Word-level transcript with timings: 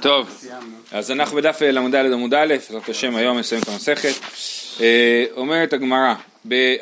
טוב, 0.00 0.44
אז 0.92 1.10
אנחנו 1.10 1.36
בדף 1.36 1.62
ל"ד 1.62 1.94
עמוד 1.94 2.34
א', 2.34 2.46
בעזרת 2.48 2.88
השם 2.88 3.16
היום 3.16 3.38
נסיים 3.38 3.62
את 3.62 3.68
המסכת. 3.68 4.14
אה, 4.80 5.24
אומרת 5.36 5.72
הגמרא, 5.72 6.14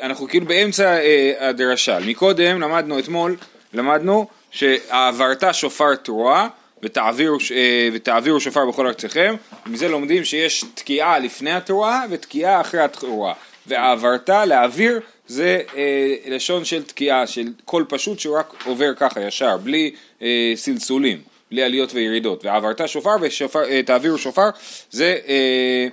אנחנו 0.01 0.27
כאילו 0.27 0.45
באמצע 0.45 0.97
אה, 0.97 1.49
הדרשה, 1.49 1.99
מקודם 1.99 2.61
למדנו 2.61 2.99
אתמול, 2.99 3.37
למדנו 3.73 4.27
שעברת 4.51 5.43
שופר 5.51 5.95
תרועה 5.95 6.47
ותעבירו, 6.83 7.37
אה, 7.55 7.89
ותעבירו 7.93 8.39
שופר 8.39 8.65
בכל 8.65 8.87
ארציכם, 8.87 9.35
מזה 9.65 9.87
לומדים 9.87 10.23
שיש 10.23 10.65
תקיעה 10.73 11.19
לפני 11.19 11.51
התרועה 11.51 12.03
ותקיעה 12.09 12.61
אחרי 12.61 12.79
התרועה, 12.79 13.33
ועברת, 13.67 14.29
להעביר, 14.29 14.99
זה 15.27 15.61
אה, 15.75 16.15
לשון 16.25 16.65
של 16.65 16.83
תקיעה, 16.83 17.27
של 17.27 17.47
קול 17.65 17.85
פשוט 17.89 18.19
שהוא 18.19 18.37
רק 18.37 18.53
עובר 18.65 18.93
ככה 18.95 19.21
ישר, 19.21 19.57
בלי 19.57 19.91
אה, 20.21 20.53
סלסולים. 20.55 21.30
בלי 21.51 21.63
עליות 21.63 21.93
וירידות, 21.93 22.45
ועברת 22.45 22.81
שופר 22.87 23.15
ותעבירו 23.21 24.15
אה, 24.15 24.21
שופר 24.21 24.49
זה 24.91 25.17
אה, 25.27 25.87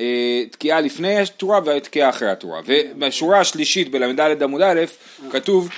אה, 0.00 0.42
תקיעה 0.50 0.80
לפני 0.80 1.18
התורה 1.18 1.60
ותקיעה 1.64 2.10
אחרי 2.10 2.30
התורה. 2.30 2.60
ובשורה 2.66 3.40
השלישית 3.40 3.90
בל"ד 3.90 4.42
עמוד 4.42 4.62
א' 4.62 4.84
כתוב 5.30 5.68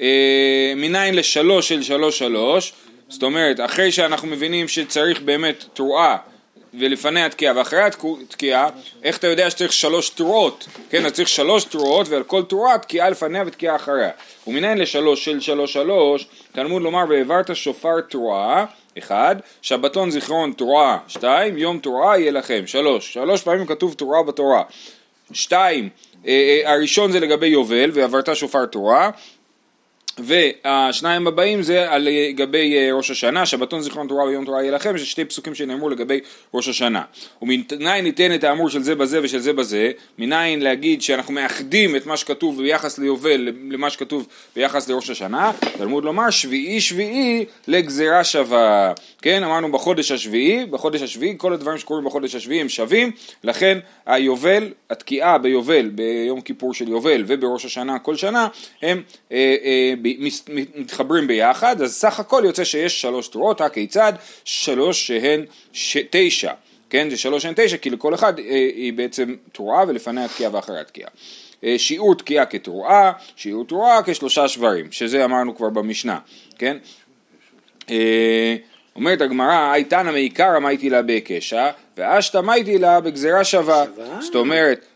אה, 0.00 0.72
מניין 0.76 1.14
לשלוש 1.14 1.68
של 1.68 1.82
שלוש 1.82 2.18
שלוש, 2.18 2.72
זאת 3.08 3.22
אומרת 3.22 3.60
אחרי 3.60 3.92
שאנחנו 3.92 4.28
מבינים 4.28 4.68
שצריך 4.68 5.20
באמת 5.22 5.64
תרועה 5.74 6.16
ולפני 6.78 7.22
התקיעה 7.22 7.56
ואחרי 7.56 7.80
התקיעה, 7.82 8.68
איך 9.02 9.18
אתה 9.18 9.26
יודע 9.26 9.50
שצריך 9.50 9.72
שלוש 9.72 10.10
תרועות? 10.10 10.68
כן, 10.90 11.06
אז 11.06 11.12
צריך 11.12 11.28
שלוש 11.28 11.64
תרועות 11.64 12.08
ועל 12.08 12.22
כל 12.22 12.42
תרועה 12.42 12.78
תקיעה 12.78 13.10
לפניה 13.10 13.42
ותקיעה 13.46 13.76
אחריה. 13.76 14.10
ומניין 14.46 14.78
לשלוש 14.78 15.24
של 15.24 15.40
שלוש 15.40 15.72
שלוש, 15.72 16.26
תלמוד 16.52 16.82
לומר 16.82 17.04
והעברת 17.08 17.56
שופר 17.56 18.00
תרועה, 18.00 18.64
אחד, 18.98 19.36
שבתון 19.62 20.10
זיכרון 20.10 20.52
תרועה, 20.52 20.98
שתיים, 21.08 21.58
יום 21.58 21.78
תרועה 21.78 22.18
יהיה 22.18 22.32
לכם, 22.32 22.66
שלוש, 22.66 23.12
שלוש 23.12 23.42
פעמים 23.42 23.66
כתוב 23.66 23.94
תרועה 23.94 24.22
בתורה. 24.22 24.62
שתיים, 25.32 25.88
אה, 26.26 26.32
אה, 26.32 26.72
הראשון 26.72 27.12
זה 27.12 27.20
לגבי 27.20 27.46
יובל 27.46 27.90
ועברת 27.94 28.36
שופר 28.36 28.66
תרועה, 28.66 29.10
והשניים 30.18 31.26
הבאים 31.26 31.62
זה 31.62 31.90
על 31.92 32.08
גבי 32.34 32.76
אה, 32.76 32.92
ראש 32.92 33.10
השנה, 33.10 33.46
שבתון 33.46 33.80
זיכרון 33.80 34.08
תורה 34.08 34.24
ויום 34.24 34.44
תורה 34.44 34.62
יהיה 34.62 34.72
לכם, 34.72 34.98
שזה 34.98 35.06
שתי 35.06 35.24
פסוקים 35.24 35.54
שנאמרו 35.54 35.88
לגבי 35.88 36.20
ראש 36.54 36.68
השנה. 36.68 37.02
ומניין 37.42 38.04
ניתן 38.04 38.34
את 38.34 38.44
האמור 38.44 38.68
של 38.70 38.82
זה 38.82 38.94
בזה 38.94 39.20
ושל 39.22 39.38
זה 39.38 39.52
בזה, 39.52 39.90
מניין 40.18 40.62
להגיד 40.62 41.02
שאנחנו 41.02 41.34
מאחדים 41.34 41.96
את 41.96 42.06
מה 42.06 42.16
שכתוב 42.16 42.62
ביחס 42.62 42.98
ליובל 42.98 43.48
למה 43.70 43.90
שכתוב 43.90 44.26
ביחס 44.56 44.88
לראש 44.88 45.10
השנה, 45.10 45.52
תלמוד 45.78 46.04
לומר 46.04 46.30
שביעי 46.30 46.80
שביעי 46.80 47.44
לגזירה 47.68 48.24
שווה. 48.24 48.92
כן, 49.22 49.42
אמרנו 49.44 49.72
בחודש 49.72 50.12
השביעי, 50.12 50.66
בחודש 50.66 51.02
השביעי, 51.02 51.34
כל 51.36 51.52
הדברים 51.52 51.78
שקורים 51.78 52.04
בחודש 52.04 52.34
השביעי 52.34 52.60
הם 52.60 52.68
שווים, 52.68 53.10
לכן 53.44 53.78
היובל, 54.06 54.68
התקיעה 54.90 55.38
ביובל, 55.38 55.88
ביום 55.88 56.40
כיפור 56.40 56.74
של 56.74 56.88
יובל 56.88 57.24
ובראש 57.26 57.64
השנה 57.64 57.98
כל 57.98 58.16
שנה, 58.16 58.48
הם 58.82 59.02
אה, 59.32 59.56
אה, 59.64 59.94
מתחברים 60.74 61.26
ביחד, 61.26 61.82
אז 61.82 61.94
סך 61.94 62.20
הכל 62.20 62.42
יוצא 62.46 62.64
שיש 62.64 63.00
שלוש 63.00 63.28
תרועות, 63.28 63.60
הכיצד? 63.60 64.12
שלוש 64.44 65.06
שהן 65.06 65.44
ש... 65.72 65.96
תשע, 66.10 66.52
כן? 66.90 67.10
זה 67.10 67.16
שלוש 67.16 67.42
שהן 67.42 67.54
תשע, 67.56 67.76
כי 67.76 67.90
לכל 67.90 68.14
אחד 68.14 68.38
אה, 68.38 68.44
היא 68.74 68.92
בעצם 68.92 69.34
תרועה 69.52 69.84
ולפניה 69.88 70.28
תקיעה 70.28 70.54
ואחריה 70.54 70.84
תקיעה. 70.84 71.10
אה, 71.64 71.74
שיעור 71.78 72.14
תקיעה 72.14 72.46
כתרועה, 72.46 73.12
שיעור 73.36 73.64
תרועה 73.64 74.00
כשלושה 74.06 74.48
שברים, 74.48 74.92
שזה 74.92 75.24
אמרנו 75.24 75.56
כבר 75.56 75.70
במשנה, 75.70 76.18
כן? 76.58 76.76
אה, 77.90 78.56
אומרת 78.96 79.20
הגמרא, 79.20 79.72
הייתנא 79.72 80.12
מעיקרא 80.12 80.58
מייתי 80.58 80.90
לה 80.90 81.02
בהיקשה, 81.02 81.70
ואשתא 81.96 82.38
מייתי 82.38 82.78
לה 82.78 83.00
בגזירה 83.00 83.44
שווה. 83.44 83.84
זאת 84.20 84.34
אומרת, 84.34 84.86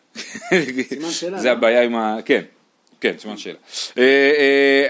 זה 1.43 1.53
הבעיה 1.53 1.83
עם 1.83 1.97
ה... 1.97 2.17
כן. 2.25 2.43
כן, 3.01 3.13
סימן 3.19 3.37
שאלה. 3.37 3.55
אה, 3.99 4.03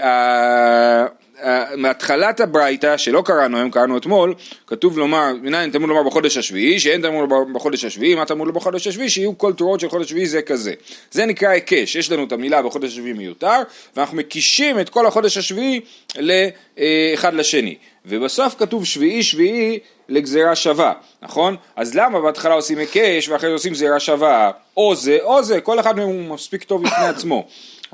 אה, 0.02 1.06
אה, 1.42 1.76
מהתחלת 1.76 2.40
הברייתא, 2.40 2.96
שלא 2.96 3.22
קראנו 3.24 3.56
היום, 3.56 3.70
קראנו 3.70 3.98
אתמול, 3.98 4.34
כתוב 4.66 4.98
לומר, 4.98 5.32
מנין 5.42 5.70
תמוד 5.70 5.88
לומר 5.88 6.02
בחודש 6.02 6.36
השביעי, 6.36 6.80
שאין 6.80 7.02
תמוד 7.02 7.30
לומר 7.30 7.52
בחודש 7.54 7.84
השביעי, 7.84 8.14
מה 8.14 8.24
תמוד 8.24 8.46
לומר 8.46 8.60
בחודש 8.60 8.86
השביעי? 8.86 9.10
שיהיו 9.10 9.38
כל 9.38 9.52
תורות 9.52 9.80
של 9.80 9.88
חודש 9.88 10.06
השביעי 10.06 10.26
זה 10.26 10.42
כזה. 10.42 10.72
זה 11.10 11.26
נקרא 11.26 11.48
היקש, 11.48 11.96
יש 11.96 12.12
לנו 12.12 12.24
את 12.24 12.32
המילה 12.32 12.62
בחודש 12.62 12.92
השביעי 12.92 13.12
מיותר, 13.12 13.62
ואנחנו 13.96 14.16
מקישים 14.16 14.80
את 14.80 14.88
כל 14.88 15.06
החודש 15.06 15.36
השביעי 15.36 15.80
לאחד 16.16 17.34
לשני. 17.34 17.76
ובסוף 18.06 18.54
כתוב 18.58 18.84
שביעי 18.84 19.22
שביעי 19.22 19.78
לגזירה 20.08 20.56
שווה, 20.56 20.92
נכון? 21.22 21.56
אז 21.76 21.94
למה 21.94 22.20
בהתחלה 22.20 22.54
עושים 22.54 22.78
היקש 22.78 23.28
ואחרי 23.28 23.48
זה 23.48 23.54
עושים 23.54 23.72
גזירה 23.72 24.00
שווה? 24.00 24.50
או 24.76 24.94
זה 24.94 25.18
או 25.22 25.42
זה, 25.42 25.60
כל 25.60 25.80
אחד 25.80 25.96
מהם 25.96 26.08
הוא 26.08 26.34
מספיק 26.34 26.62
טוב 26.62 26.82
בפני 26.82 27.04
עצמו. 27.04 27.46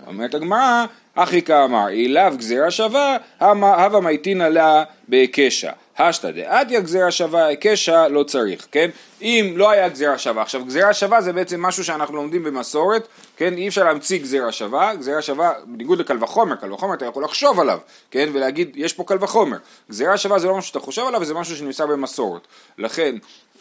אומרת 0.06 0.34
הגמרא, 0.34 0.84
אחי 1.15 1.43
כאמר, 1.43 1.88
אילאו 1.88 2.37
גזירה 2.37 2.71
שווה, 2.71 3.16
הווה 3.38 4.00
מייטינא 4.00 4.44
לה 4.44 4.84
בהיקשה. 5.09 5.71
השתא 5.99 6.31
דעתיה 6.31 6.81
גזירה 6.81 7.10
שווה, 7.10 7.47
היקשה 7.47 8.09
לא 8.09 8.22
צריך, 8.22 8.66
כן? 8.72 8.91
אם 9.25 9.53
לא 9.57 9.71
היה 9.71 9.89
גזירה 9.89 10.19
שווה, 10.19 10.43
עכשיו 10.43 10.65
גזירה 10.65 10.95
שווה 10.95 11.21
זה 11.21 11.33
בעצם 11.33 11.62
משהו 11.62 11.85
שאנחנו 11.85 12.17
לומדים 12.17 12.45
במסורת, 12.45 13.09
כן? 13.37 13.55
אי 13.57 13.69
אפשר 13.69 13.85
להמציא 13.85 14.19
גזירה 14.19 14.53
שווה, 14.53 14.95
גזירה 14.95 15.23
שווה, 15.23 15.53
בניגוד 15.67 16.01
לקל 16.01 16.25
וחומר, 16.25 16.57
קל 16.57 16.73
וחומר 16.73 16.95
אתה 16.95 17.05
יכול 17.05 17.25
לחשוב 17.25 17.61
עליו, 17.61 17.79
כן? 18.11 18.29
ולהגיד, 18.33 18.73
יש 18.75 18.93
פה 18.93 19.05
קל 19.05 19.17
וחומר. 19.21 19.57
גזירה 19.91 20.17
שווה 20.17 20.39
זה 20.39 20.49
לא 20.49 20.57
משהו 20.57 20.69
שאתה 20.69 20.81
חושב 20.81 21.03
עליו, 21.03 21.25
זה 21.25 21.34
משהו 21.34 21.57
שנמצא 21.57 21.87
במסורת. 21.87 22.43
לכן, 22.79 23.17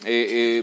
אה, 0.06 0.10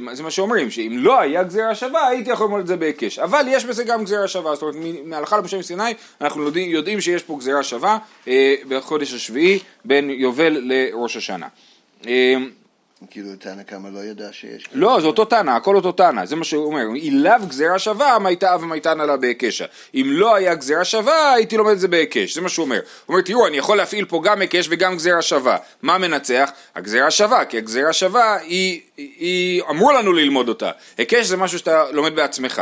אה, 0.09 0.15
זה 0.15 0.23
מה 0.23 0.31
שאומרים, 0.31 0.71
שאם 0.71 0.95
לא 0.97 1.19
היה 1.19 1.43
גזירה 1.43 1.75
שווה, 1.75 2.07
הייתי 2.07 2.29
יכול 2.31 2.45
ללמוד 2.45 2.61
את 2.61 2.67
זה 2.67 2.75
בהיקש. 2.75 3.19
אבל 3.19 3.45
יש 3.47 3.65
בזה 3.65 3.83
גם 3.83 4.03
גזירה 4.03 4.27
שווה, 4.27 4.55
זאת 4.55 4.61
אומרת, 4.61 4.75
מהלכה 5.05 5.37
למשה 5.37 5.57
מסיני, 5.57 5.93
אנחנו 6.21 6.43
יודעים, 6.43 6.71
יודעים 6.71 7.01
שיש 7.01 7.23
פה 7.23 7.35
גזירה 7.39 7.63
שווה 7.63 7.97
אה, 8.27 8.55
בחודש 8.67 9.13
השביעי, 9.13 9.59
בין 9.85 10.09
יובל 10.09 10.57
לראש 10.61 11.17
השנה. 11.17 11.47
כאילו 13.09 13.29
תנא 13.39 13.63
כמה 13.63 13.89
לא 13.89 13.99
ידע 13.99 14.27
שיש... 14.31 14.65
לא, 14.73 14.97
זה 15.01 15.07
אותו 15.07 15.25
תנא, 15.25 15.51
הכל 15.51 15.75
אותו 15.75 15.91
תנא, 15.91 16.25
זה 16.25 16.35
מה 16.35 16.43
שהוא 16.43 16.65
אומר. 16.65 16.95
אילאו 16.95 17.47
גזירה 17.47 17.79
שווה, 17.79 18.19
מייתה 18.19 18.55
ומייתנא 18.61 19.03
לה 19.03 19.17
בהיקשה. 19.17 19.65
אם 19.95 20.07
לא 20.09 20.35
היה 20.35 20.55
גזירה 20.55 20.85
שווה, 20.85 21.33
הייתי 21.33 21.57
לומד 21.57 21.71
את 21.71 21.79
זה 21.79 21.87
בהיקש, 21.87 22.35
זה 22.35 22.41
מה 22.41 22.49
שהוא 22.49 22.63
אומר. 22.63 22.75
הוא 22.75 23.13
אומר, 23.13 23.21
תראו, 23.21 23.47
אני 23.47 23.57
יכול 23.57 23.77
להפעיל 23.77 24.05
פה 24.05 24.21
גם 24.23 24.41
היקש 24.41 24.67
וגם 24.69 24.95
גזירה 24.95 25.21
שווה. 25.21 25.57
מה 25.81 25.97
מנצח? 25.97 26.51
הגזירה 26.75 27.11
שווה, 27.11 27.45
כי 27.45 27.57
הגזירה 27.57 27.93
שווה, 27.93 28.37
היא, 28.37 28.81
היא 28.97 29.61
אמרו 29.69 29.91
לנו 29.91 30.13
ללמוד 30.13 30.49
אותה. 30.49 30.71
היקש 30.97 31.25
זה 31.25 31.37
משהו 31.37 31.59
שאתה 31.59 31.91
לומד 31.91 32.15
בעצמך. 32.15 32.61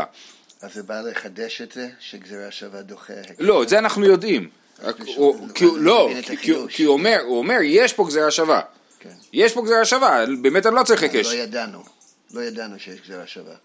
אז 0.61 0.73
זה 0.73 0.83
בא 0.83 1.01
לחדש 1.01 1.61
את 1.61 1.71
זה, 1.71 1.87
שגזירה 1.99 2.51
שווה 2.51 2.81
דוחה? 2.81 3.13
לא, 3.39 3.63
את 3.63 3.69
זה 3.69 3.79
אנחנו 3.79 4.05
יודעים. 4.05 4.49
לא, 5.75 6.09
כי 6.69 6.83
הוא 6.83 7.37
אומר, 7.37 7.57
יש 7.63 7.93
פה 7.93 8.05
גזירה 8.07 8.31
שווה. 8.31 8.61
כן. 8.99 9.09
יש 9.33 9.53
פה 9.53 9.61
גזירה 9.61 9.85
שווה, 9.85 10.25
באמת 10.41 10.65
אני 10.65 10.75
לא 10.75 10.83
צריך 10.83 11.03
היקש. 11.03 11.25
לא 11.27 11.33
ידענו, 11.33 11.83
לא 12.33 12.41
ידענו 12.41 12.79
שיש 12.79 13.01
גזירה 13.01 13.27
שווה. 13.27 13.55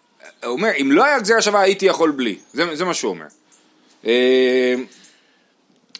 הוא 0.45 0.53
אומר, 0.53 0.71
אם 0.81 0.93
לא 0.93 1.05
היה 1.05 1.21
גזירה 1.21 1.43
שווה 1.43 1.61
הייתי 1.61 1.87
יכול 1.87 2.11
בלי, 2.11 2.39
זה, 2.53 2.77
זה 2.77 2.84
מה 2.84 2.95
שהוא 2.95 3.11
אומר. 3.11 3.27
אה, 4.06 4.75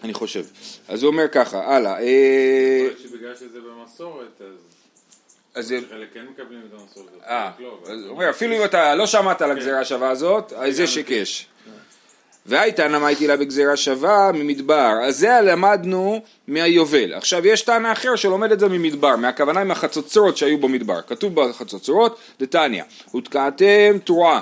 אני 0.03 0.15
חושב. 0.15 0.45
אז 0.89 1.03
הוא 1.03 1.11
אומר 1.13 1.29
ככה, 1.29 1.77
הלאה. 1.77 2.01
אה, 2.01 2.89
שבגלל 3.03 3.37
שזה 3.37 3.59
במסורת, 3.61 4.41
אז... 4.41 4.55
אז 5.55 5.75
חלק 5.91 6.09
כן 6.15 6.27
מקבלים 6.31 6.61
את 6.69 6.81
המסורת. 6.81 7.09
אה, 7.27 7.51
אז 7.87 8.01
הוא 8.03 8.09
אומר, 8.09 8.31
אפילו 8.31 8.57
אם 8.57 8.65
אתה 8.65 8.95
לא 8.95 9.07
שמעת 9.07 9.43
על 9.43 9.51
הגזירה 9.51 9.81
השווה 9.81 10.11
הזאת, 10.11 10.53
אז 10.53 10.81
יש 10.81 10.97
היקש. 10.97 11.47
והייתה 12.47 12.89
נמייתי 12.89 13.27
לה 13.27 13.37
בגזירה 13.37 13.77
שווה 13.77 14.31
ממדבר, 14.35 14.93
אז 15.03 15.19
זה 15.19 15.41
למדנו 15.43 16.21
מהיובל. 16.49 17.15
עכשיו 17.15 17.47
יש 17.47 17.63
טענה 17.63 17.93
אחר 17.93 18.17
שלומד 18.17 18.53
את 18.53 18.61
זה 18.61 18.69
ממדבר, 18.69 19.17
מהכוונה 19.17 19.61
עם 19.61 19.71
החצוצרות 19.71 20.37
שהיו 20.37 20.59
במדבר. 20.59 21.01
כתוב 21.07 21.35
בחצוצרות, 21.35 22.19
דתניא, 22.41 22.83
ותקעתם 23.17 23.99
תרועה. 24.05 24.41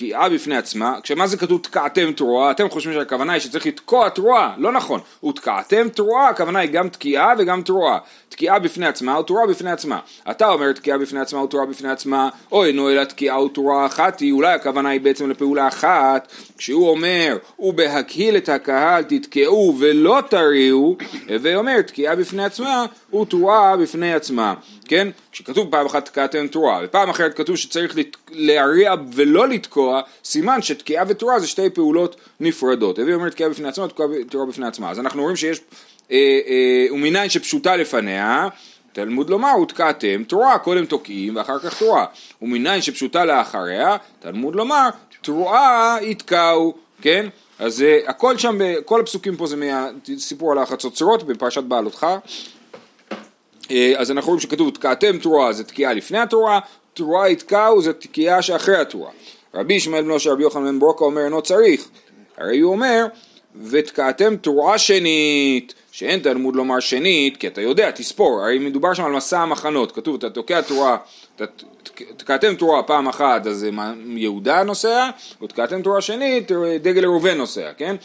תקיעה 0.00 0.28
בפני 0.28 0.56
עצמה, 0.56 0.98
כשמה 1.02 1.26
זה 1.26 1.36
כתוב 1.36 1.60
תקעתם 1.62 2.12
תרועה, 2.12 2.50
אתם 2.50 2.70
חושבים 2.70 2.94
שהכוונה 2.94 3.32
היא 3.32 3.40
שצריך 3.40 3.66
לתקוע 3.66 4.08
תרועה, 4.08 4.54
לא 4.58 4.72
נכון, 4.72 5.00
ותקעתם 5.28 5.88
תרועה, 5.88 6.28
הכוונה 6.28 6.58
היא 6.58 6.70
גם 6.70 6.88
תקיעה 6.88 7.32
וגם 7.38 7.62
תרועה, 7.62 7.98
תקיעה 8.28 8.58
בפני 8.58 8.86
עצמה 8.86 9.16
או 9.16 9.22
תרועה 9.22 9.46
בפני 9.46 9.70
עצמה, 9.70 9.98
אתה 10.30 10.48
אומר 10.48 10.72
תקיעה 10.72 10.98
בפני 10.98 11.20
עצמה 11.20 11.40
או 11.40 11.46
תרועה 11.46 11.66
בפני 11.66 11.90
עצמה, 11.90 12.28
או 12.52 12.64
אינו 12.64 12.90
אלא 12.90 13.04
תקיעה 13.04 13.42
ותרועה 13.42 13.86
אחת 13.86 14.20
היא, 14.20 14.32
אולי 14.32 14.54
הכוונה 14.54 14.88
היא 14.88 15.00
בעצם 15.00 15.30
לפעולה 15.30 15.68
אחת, 15.68 16.32
כשהוא 16.58 16.90
אומר, 16.90 17.36
ובהקהיל 17.58 18.36
את 18.36 18.48
הקהל 18.48 19.02
תתקעו 19.02 19.76
ולא 19.78 20.18
תריעו, 20.28 20.96
הווי 21.28 21.54
אומר 21.54 21.82
תקיעה 21.82 22.16
בפני 22.16 22.44
עצמה 22.44 22.86
ותרועה 23.20 23.76
בפני 23.76 24.14
עצמה, 24.14 24.54
כן? 24.90 25.08
כשכתוב 25.32 25.70
פעם 25.70 25.86
אחת 25.86 26.04
תקעתם 26.04 26.46
תרועה, 26.46 26.80
ופעם 26.84 27.10
אחרת 27.10 27.36
כתוב 27.36 27.56
שצריך 27.56 27.94
להריע 28.30 28.94
ולא 29.12 29.48
לתקוע, 29.48 30.00
סימן 30.24 30.62
שתקיעה 30.62 31.04
ותרועה 31.08 31.40
זה 31.40 31.46
שתי 31.46 31.70
פעולות 31.70 32.16
נפרדות. 32.40 32.98
הווי 32.98 33.14
אומר 33.14 33.28
תקיעה 33.28 33.50
בפני 33.50 33.68
עצמה, 33.68 33.86
תרועה 34.30 34.46
בפני 34.46 34.66
עצמה. 34.66 34.90
אז 34.90 34.98
אנחנו 34.98 35.22
רואים 35.22 35.36
שיש, 35.36 35.60
אה, 36.10 36.16
אה, 36.46 36.94
ומניין 36.94 37.30
שפשוטה 37.30 37.76
לפניה, 37.76 38.48
תלמוד 38.92 39.30
לומר 39.30 39.60
ותקעתם 39.62 40.24
תרועה, 40.28 40.58
קודם 40.58 40.86
תוקעים 40.86 41.36
ואחר 41.36 41.58
כך 41.58 41.78
תרועה. 41.78 42.04
ומניין 42.42 42.82
שפשוטה 42.82 43.24
לאחריה, 43.24 43.96
תלמוד 44.20 44.54
לומר 44.54 44.88
תרועה 45.22 45.96
יתקעו, 46.02 46.74
כן? 47.02 47.26
אז 47.58 47.82
אה, 47.82 47.98
הכל 48.06 48.38
שם, 48.38 48.58
כל 48.84 49.00
הפסוקים 49.00 49.36
פה 49.36 49.46
זה 49.46 49.56
מהסיפור 49.56 50.52
על 50.52 50.58
החצוצרות 50.58 51.22
בפרשת 51.22 51.62
בעלותך. 51.62 52.06
אה, 53.70 53.92
אז 53.96 54.10
אנחנו 54.10 54.28
רואים 54.28 54.40
שכתוב 54.40 54.70
תקעתם 54.70 55.18
תרועה 55.18 55.52
זה 55.52 55.64
תקיעה 55.64 55.92
לפני 55.92 56.18
התרועה, 56.18 56.58
תרועה 56.94 57.30
יתקעו 57.30 57.82
זה 57.82 57.92
תקיעה 57.92 58.42
שאחרי 58.42 58.76
התרועה. 58.76 59.12
רבי 59.54 59.74
ישמעאל 59.74 60.02
בנו 60.02 60.20
של 60.20 60.30
רבי 60.30 60.42
יוחנן 60.42 60.64
בן 60.64 60.78
ברוקה 60.78 61.04
אומר 61.04 61.24
אינו 61.24 61.42
צריך, 61.42 61.88
הרי 62.38 62.60
הוא 62.60 62.72
אומר 62.72 63.06
ותקעתם 63.62 64.36
תרועה 64.36 64.78
שנית, 64.78 65.74
שאין 65.92 66.20
תלמוד 66.20 66.56
לומר 66.56 66.80
שנית, 66.80 67.36
כי 67.36 67.46
אתה 67.46 67.60
יודע, 67.60 67.90
תספור, 67.90 68.40
הרי 68.40 68.58
מדובר 68.58 68.94
שם 68.94 69.04
על 69.04 69.12
מסע 69.12 69.40
המחנות, 69.40 69.92
כתוב 69.92 70.14
אתה 70.14 70.30
תוקע 70.30 70.60
תרועה, 70.60 70.96
תקעתם 72.16 72.54
תרועה 72.54 72.82
פעם 72.82 73.08
אחת 73.08 73.46
אז 73.46 73.66
יהודה 74.06 74.62
נוסע, 74.62 75.10
ותקעתם 75.42 75.82
תרועה 75.82 76.00
שנית, 76.00 76.52
דגל 76.82 77.04
ראובן 77.04 77.36
נוסע, 77.36 77.72
כן? 77.76 77.96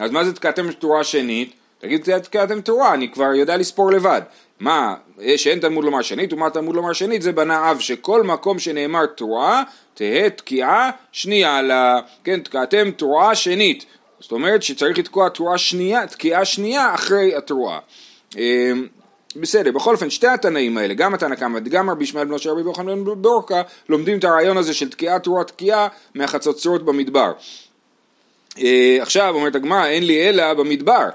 אז 0.00 0.10
מה 0.10 0.24
זה 0.24 0.32
תקעתם 0.32 0.72
תרועה 0.72 1.04
שנית? 1.04 1.54
תגיד 1.78 2.18
תקעתם 2.18 2.60
תרועה, 2.60 2.94
אני 2.94 3.08
כבר 3.08 3.34
יודע 3.34 3.56
לספור 3.56 3.92
לבד. 3.92 4.20
מה, 4.64 4.94
שאין 5.36 5.58
תלמוד 5.58 5.84
לומר 5.84 6.02
שנית, 6.02 6.32
ומה 6.32 6.50
תלמוד 6.50 6.76
לומר 6.76 6.92
שנית 6.92 7.22
זה 7.22 7.32
בנה 7.32 7.70
אב, 7.70 7.78
שכל 7.78 8.22
מקום 8.22 8.58
שנאמר 8.58 9.06
תרועה, 9.06 9.62
תהא 9.94 10.28
תקיעה 10.28 10.90
שנייה 11.12 11.62
לה, 11.62 12.00
כן, 12.24 12.40
תקעתם 12.40 12.90
תרועה 12.90 13.34
שנית. 13.34 13.84
זאת 14.20 14.32
אומרת 14.32 14.62
שצריך 14.62 14.98
לתקוע 14.98 15.28
תרועה 15.28 15.58
שנייה, 15.58 16.06
תקיעה 16.06 16.44
שנייה 16.44 16.94
אחרי 16.94 17.36
התרועה. 17.36 17.78
אמ, 18.36 18.86
בסדר, 19.36 19.72
בכל 19.72 19.94
אופן 19.94 20.10
שתי 20.10 20.26
התנאים 20.26 20.78
האלה, 20.78 20.94
גם 20.94 21.14
התנא 21.14 21.34
קמא 21.34 21.58
וגם 21.64 21.90
רבי 21.90 22.04
ישמעאל 22.04 22.26
בנו 22.26 22.38
של 22.38 22.50
רבי 22.50 22.60
יוחנן 22.60 23.04
בן 23.04 23.22
ברוקה, 23.22 23.62
לומדים 23.88 24.18
את 24.18 24.24
הרעיון 24.24 24.56
הזה 24.56 24.74
של 24.74 24.90
תקיעה 24.90 25.18
תרועה 25.18 25.44
תקיעה 25.44 25.88
מהחצוצרות 26.14 26.84
במדבר. 26.84 27.32
אה, 28.58 28.98
עכשיו 29.00 29.34
אומרת 29.34 29.54
הגמרא 29.54 29.86
אין 29.86 30.06
לי 30.06 30.28
אלא 30.28 30.54
במדבר 30.54 31.08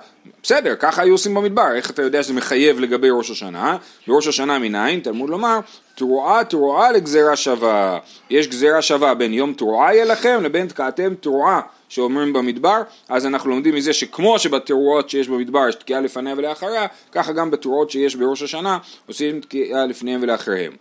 בסדר 0.44 0.76
ככה 0.80 1.02
היו 1.02 1.14
עושים 1.14 1.34
במדבר. 1.34 1.76
איך 1.76 1.92
אתה 1.92 2.02
יודע 2.02 2.24
שזה 2.24 2.34
מחייב 2.34 2.80
לגבי 2.80 3.10
ראש 3.10 3.32
השנה? 3.32 3.78
בראש 4.08 4.28
השנה 4.28 4.60
מניין? 4.60 5.00
תלמוד 5.00 5.30
לומר 5.30 5.60
תרועה 5.96 6.44
תרועה 6.44 6.92
לגזירה 6.92 7.36
שווה. 7.36 8.00
יש 8.30 8.48
גזירה 8.48 8.82
שווה 8.82 9.14
בין 9.14 9.34
יום 9.34 9.54
תרועה 9.54 9.94
יהיה 9.94 10.06
לכם 10.06 10.40
לבין 10.44 10.68
תקעתם 10.68 11.14
תרועה 11.16 11.62
שאומרים 11.90 12.34
במדבר. 12.34 12.82
אז 13.10 13.26
אנחנו 13.26 13.50
לומדים 13.50 13.76
מזה 13.76 13.94
שכמו 13.94 14.40
שבתרועות 14.40 15.10
שיש 15.10 15.28
במדבר 15.28 15.70
יש 15.70 15.76
תקיעה 15.76 16.02
לפניה 16.02 16.34
ולאחריה 16.38 16.88
ככה 17.12 17.32
גם 17.32 17.52
בתרועות 17.52 17.90
שיש 17.92 18.16
בראש 18.16 18.42
השנה 18.42 18.78
עושים 19.08 19.42
תקיעה 19.42 19.86
לפניהם 19.86 20.20
ולאחריהם 20.24 20.74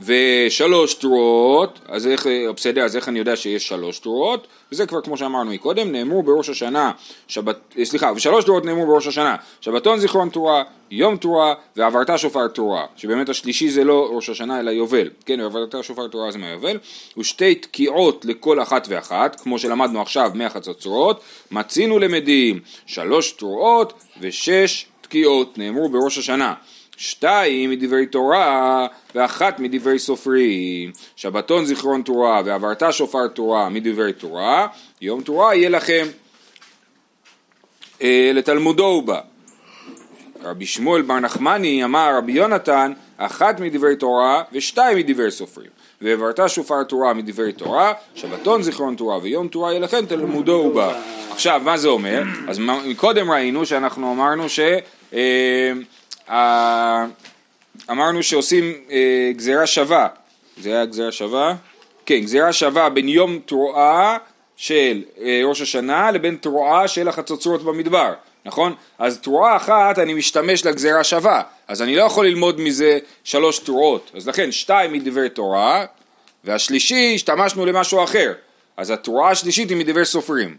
ושלוש 0.00 0.94
תרועות, 0.94 1.78
אז 1.88 2.06
איך, 2.06 2.26
בסדר, 2.56 2.84
אז 2.84 2.96
איך 2.96 3.08
אני 3.08 3.18
יודע 3.18 3.36
שיש 3.36 3.68
שלוש 3.68 3.98
תרועות? 3.98 4.46
וזה 4.72 4.86
כבר 4.86 5.00
כמו 5.00 5.16
שאמרנו 5.16 5.50
מקודם, 5.50 5.92
נאמרו 5.92 6.22
בראש 6.22 6.48
השנה, 6.48 6.92
שבת, 7.28 7.56
סליחה, 7.84 8.12
ושלוש 8.16 8.44
תרועות 8.44 8.64
נאמרו 8.64 8.86
בראש 8.86 9.06
השנה, 9.06 9.36
שבתון 9.60 9.98
זיכרון 9.98 10.28
תרועה, 10.28 10.62
יום 10.90 11.16
תרועה, 11.16 11.54
ועברת 11.76 12.10
שופר 12.16 12.48
תרועה, 12.48 12.84
שבאמת 12.96 13.28
השלישי 13.28 13.70
זה 13.70 13.84
לא 13.84 14.08
ראש 14.12 14.28
השנה 14.28 14.60
אלא 14.60 14.70
יובל, 14.70 15.10
כן, 15.26 15.40
ועברת 15.40 15.74
שופר 15.82 16.08
תרועה 16.08 16.30
זה 16.30 16.38
מהיובל, 16.38 16.78
ושתי 17.18 17.54
תקיעות 17.54 18.24
לכל 18.24 18.62
אחת 18.62 18.86
ואחת, 18.90 19.40
כמו 19.40 19.58
שלמדנו 19.58 20.02
עכשיו 20.02 20.30
מהחצוצרות, 20.34 21.20
מצינו 21.50 21.98
למדים, 21.98 22.60
שלוש 22.86 23.32
תרועות 23.32 23.92
ושש 24.20 24.86
תקיעות 25.00 25.58
נאמרו 25.58 25.88
בראש 25.88 26.18
השנה. 26.18 26.54
שתיים 26.96 27.70
מדברי 27.70 28.06
תורה 28.06 28.86
ואחת 29.14 29.58
מדברי 29.58 29.98
סופרים. 29.98 30.92
שבתון 31.16 31.64
זיכרון 31.64 32.02
תורה 32.02 32.42
ועברת 32.44 32.82
שופר 32.90 33.26
תורה 33.28 33.68
מדברי 33.68 34.12
תורה, 34.12 34.66
יום 35.00 35.22
תורה 35.22 35.54
יהיה 35.54 35.68
לכם. 35.68 36.06
אה, 38.02 38.30
לתלמודו 38.34 38.86
הוא 38.86 39.02
בא. 39.02 39.20
רבי 40.42 40.66
שמואל 40.66 41.02
בר 41.02 41.20
נחמני 41.20 41.84
אמר 41.84 42.16
רבי 42.16 42.32
יונתן 42.32 42.92
אחת 43.16 43.60
מדברי 43.60 43.96
תורה 43.96 44.42
ושתיים 44.52 44.98
מדברי 44.98 45.30
סופרים. 45.30 45.70
ועברת 46.00 46.40
שופר 46.46 46.82
תורה 46.82 47.14
מדברי 47.14 47.52
תורה, 47.52 47.92
שבתון 48.14 48.62
זיכרון 48.62 48.94
תורה 48.96 49.18
ויום 49.22 49.48
תורה 49.48 49.70
יהיה 49.70 49.80
לכם 49.80 50.06
תלמודו 50.06 50.54
הוא 50.54 50.74
בא. 50.74 51.00
עכשיו 51.30 51.60
מה 51.64 51.76
זה 51.76 51.88
אומר? 51.88 52.22
אז 52.48 52.60
קודם 52.96 53.30
ראינו 53.30 53.66
שאנחנו 53.66 54.12
אמרנו 54.12 54.48
ש... 54.48 54.60
אמרנו 57.94 58.22
שעושים 58.22 58.74
אה, 58.90 59.30
גזירה 59.36 59.66
שווה, 59.66 60.08
זה 60.56 60.70
היה 60.70 60.84
גזירה 60.84 61.12
שווה? 61.12 61.54
כן, 62.06 62.18
גזירה 62.18 62.52
שווה 62.52 62.90
בין 62.90 63.08
יום 63.08 63.38
תרועה 63.46 64.16
של 64.56 65.02
אה, 65.20 65.40
ראש 65.44 65.60
השנה 65.60 66.10
לבין 66.10 66.36
תרועה 66.36 66.88
של 66.88 67.08
החצוצרות 67.08 67.62
במדבר, 67.62 68.12
נכון? 68.44 68.74
אז 68.98 69.18
תרועה 69.18 69.56
אחת 69.56 69.98
אני 69.98 70.14
משתמש 70.14 70.66
לגזירה 70.66 71.04
שווה, 71.04 71.42
אז 71.68 71.82
אני 71.82 71.96
לא 71.96 72.02
יכול 72.02 72.26
ללמוד 72.26 72.60
מזה 72.60 72.98
שלוש 73.24 73.58
תרועות, 73.58 74.10
אז 74.14 74.28
לכן 74.28 74.52
שתיים 74.52 74.92
מדברי 74.92 75.28
תורה 75.28 75.84
והשלישי 76.44 77.12
השתמשנו 77.14 77.66
למשהו 77.66 78.04
אחר, 78.04 78.32
אז 78.76 78.90
התרועה 78.90 79.30
השלישית 79.30 79.68
היא 79.68 79.76
מדברי 79.76 80.04
סופרים, 80.04 80.56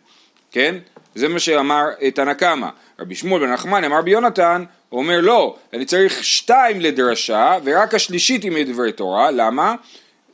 כן? 0.52 0.76
זה 1.16 1.28
מה 1.28 1.40
שאמר 1.40 1.86
תנא 2.14 2.34
קמא. 2.34 2.68
רבי 3.00 3.16
שמואל 3.16 3.42
בן 3.42 3.54
נחמן 3.54 3.84
אמר 3.84 4.02
ביונתן, 4.02 4.64
הוא 4.96 5.04
אומר 5.04 5.22
לא, 5.22 5.56
אני 5.74 5.86
צריך 5.86 6.24
שתיים 6.24 6.82
לדרשה 6.82 7.58
ורק 7.64 7.94
השלישית 7.94 8.44
היא 8.44 8.52
מדברי 8.52 8.92
תורה, 8.92 9.32
למה? 9.32 9.76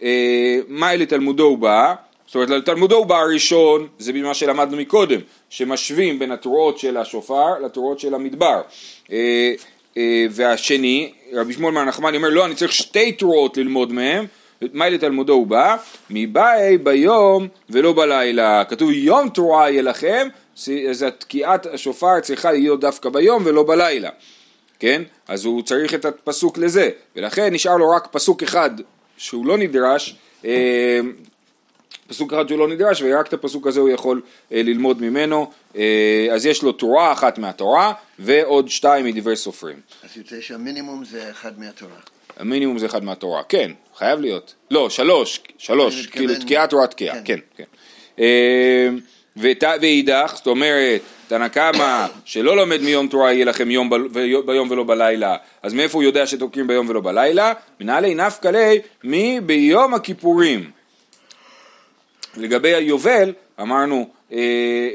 אה, 0.04 0.60
מה 0.68 0.94
אלה 0.94 1.06
תלמודו 1.06 1.44
הוא 1.44 1.58
בא? 1.58 1.94
זאת 2.26 2.36
אומרת 2.36 2.50
לתלמודו 2.50 2.96
הוא 2.96 3.06
בא 3.06 3.18
הראשון, 3.18 3.88
זה 4.00 4.14
ממה 4.14 4.34
שלמדנו 4.34 4.78
מקודם, 4.78 5.20
שמשווים 5.50 6.20
בין 6.20 6.32
התרועות 6.32 6.80
של 6.80 6.98
השופר 6.98 7.60
לתרועות 7.66 8.00
של 8.00 8.14
המדבר. 8.14 8.62
אה, 9.12 9.54
אה, 9.98 10.26
והשני, 10.32 11.14
רבי 11.34 11.54
שמואל 11.54 11.76
בן 11.76 11.86
נחמן 11.86 12.16
אומר 12.16 12.30
לא, 12.30 12.46
אני 12.46 12.56
צריך 12.56 12.74
שתי 12.74 13.12
תרועות 13.12 13.58
ללמוד 13.58 13.94
מהם, 13.94 14.26
מה 14.74 14.90
לתלמודו 14.90 15.34
הוא 15.34 15.48
בא? 15.48 15.76
מבאי 16.10 16.78
ביום 16.78 17.48
ולא 17.70 17.94
בלילה. 17.94 18.64
כתוב 18.66 18.92
יום 18.92 19.30
תרועה 19.30 19.72
יהיה 19.72 19.82
לכם, 19.82 20.28
אז 20.90 21.06
תקיעת 21.18 21.66
השופר 21.66 22.20
צריכה 22.20 22.52
להיות 22.52 22.80
דווקא 22.80 23.10
ביום 23.10 23.44
ולא 23.46 23.64
בלילה. 23.64 24.10
כן? 24.82 25.02
אז 25.28 25.46
הוא 25.46 25.62
צריך 25.64 25.94
את 25.94 26.06
הפסוק 26.06 26.58
לזה, 26.58 26.90
ולכן 27.16 27.54
נשאר 27.54 27.78
לו 27.78 27.90
רק 27.90 28.08
פסוק 28.12 28.44
אחד 28.44 28.70
שהוא 29.18 29.46
לא 29.46 29.58
נדרש, 29.58 30.16
אה, 30.46 31.00
פסוק 32.08 32.34
אחד 32.34 32.48
שהוא 32.48 32.60
לא 32.60 32.68
נדרש, 32.68 33.02
ורק 33.02 33.28
את 33.28 33.34
הפסוק 33.34 33.68
הזה 33.68 33.80
הוא 33.80 33.90
יכול 33.90 34.22
אה, 34.52 34.64
ללמוד 34.64 35.02
ממנו, 35.02 35.52
אה, 35.76 36.28
אז 36.32 36.46
יש 36.46 36.64
לו 36.64 36.72
תורה 36.72 37.12
אחת 37.12 37.38
מהתורה, 37.38 37.94
ועוד 38.20 38.70
שתיים 38.70 39.06
מדברי 39.06 39.36
סופרים. 39.36 39.80
אז 40.04 40.18
יוצא 40.18 40.42
שהמינימום 40.42 41.06
זה 41.06 41.32
אחד 41.32 41.60
מהתורה. 41.60 42.00
המינימום 42.38 42.78
זה 42.78 42.86
אחד 42.86 43.04
מהתורה, 43.04 43.44
כן, 43.44 43.72
חייב 43.98 44.20
להיות. 44.20 44.54
לא, 44.72 44.90
שלוש, 44.90 45.42
שלוש, 45.58 46.08
כאילו 46.08 46.34
תקיעה 46.40 46.68
תורה 46.68 46.88
תקיעה, 46.88 47.16
כן. 47.16 47.24
כן, 47.26 47.64
כן. 48.18 48.96
ואידך, 49.38 50.32
זאת 50.36 50.48
אומרת, 50.48 51.02
תנא 51.28 51.48
קמא 51.48 52.06
שלא 52.26 52.56
לומד 52.56 52.82
מיום 52.82 53.08
תורה 53.08 53.34
יהיה 53.34 53.46
לכם 53.46 53.72
יום 53.72 53.90
ב- 53.90 54.08
ביום 54.46 54.72
ולא 54.72 54.84
בלילה, 54.84 55.36
אז 55.64 55.74
מאיפה 55.74 55.98
הוא 55.98 56.04
יודע 56.04 56.28
שתוקעים 56.28 56.68
ביום 56.68 56.90
ולא 56.90 57.02
בלילה? 57.02 57.54
מנהלי 57.80 58.16
נפקא 58.16 58.48
ליה 58.48 58.82
מביום 59.04 59.94
הכיפורים. 59.94 60.72
לגבי 62.38 62.76
היובל, 62.76 63.34
אמרנו, 63.62 64.10
אה, 64.34 64.38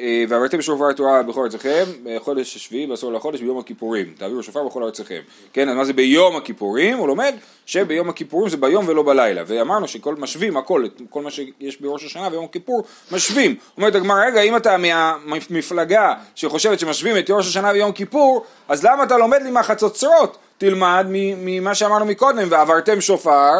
אה, 0.00 0.24
ועברתם 0.28 0.62
שופר 0.62 0.92
תורה 0.92 1.22
בכל 1.22 1.42
ארציכם, 1.42 1.84
בחודש 2.04 2.56
השביעי, 2.56 2.86
בעשור 2.86 3.12
לחודש, 3.12 3.40
ביום 3.40 3.58
הכיפורים. 3.58 4.14
תעבירו 4.18 4.42
שופר 4.42 4.64
בכל 4.64 4.82
ארציכם. 4.82 5.20
כן, 5.52 5.68
אז 5.68 5.76
מה 5.76 5.84
זה 5.84 5.92
ביום 5.92 6.36
הכיפורים? 6.36 6.98
הוא 6.98 7.08
לומד 7.08 7.34
שביום 7.66 8.08
הכיפורים 8.08 8.48
זה 8.48 8.56
ביום 8.56 8.88
ולא 8.88 9.02
בלילה. 9.02 9.42
ואמרנו 9.46 9.88
שכל 9.88 10.14
משווים 10.14 10.56
הכל, 10.56 10.86
כל 11.10 11.22
מה 11.22 11.30
שיש 11.30 11.80
בראש 11.80 12.04
השנה 12.04 12.28
ויום 12.32 12.44
הכיפור, 12.44 12.84
משווים. 13.12 13.54
אומרת 13.76 13.94
הגמרא, 13.94 14.24
רגע, 14.26 14.40
אם 14.40 14.56
אתה 14.56 14.76
מהמפלגה 15.24 16.14
שחושבת 16.34 16.80
שמשווים 16.80 17.18
את 17.18 17.30
ראש 17.30 17.48
השנה 17.48 17.70
ויום 17.70 17.92
כיפור, 17.92 18.44
אז 18.68 18.84
למה 18.84 19.04
אתה 19.04 19.18
לומד 19.18 19.42
לי 19.42 19.50
מהחצוצרות? 19.50 20.36
תלמד 20.58 21.06
ממה 21.10 21.74
שאמרנו 21.74 22.04
מקודם, 22.04 22.46
ועברתם 22.50 23.00
שופר, 23.00 23.52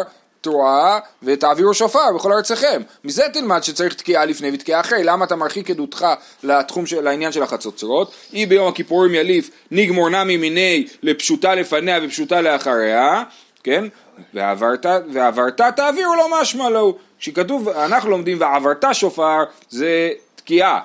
תרועה 0.47 0.99
ותעבירו 1.23 1.73
שופר 1.73 2.13
בכל 2.15 2.33
ארציכם. 2.33 2.81
מזה 3.03 3.23
תלמד 3.33 3.63
שצריך 3.63 3.93
תקיעה 3.93 4.25
לפני 4.25 4.51
ותקיעה 4.53 4.79
אחרי. 4.79 5.03
למה 5.03 5.25
אתה 5.25 5.35
מרחיק 5.35 5.69
עדותך 5.69 6.07
לתחום 6.43 6.85
של, 6.85 7.01
לעניין 7.01 7.31
של 7.31 7.43
החצוצרות? 7.43 8.11
אי 8.33 8.45
ביום 8.45 8.67
הכיפורים 8.67 9.13
יליף 9.13 9.49
נגמור 9.71 10.09
נמי 10.09 10.37
מיני 10.37 10.87
לפשוטה 11.03 11.55
לפניה 11.55 11.99
ופשוטה 12.03 12.41
לאחריה, 12.41 13.23
כן? 13.63 13.85
ועברת, 14.33 14.85
ועברת 15.13 15.61
תעבירו 15.75 16.15
לו 16.15 16.23
משמע 16.41 16.69
לו. 16.69 16.97
כשכתוב, 17.19 17.69
אנחנו 17.69 18.09
לומדים 18.09 18.41
ועברת 18.41 18.85
שופר 18.93 19.43
זה 19.69 20.09
תקיעה. 20.35 20.79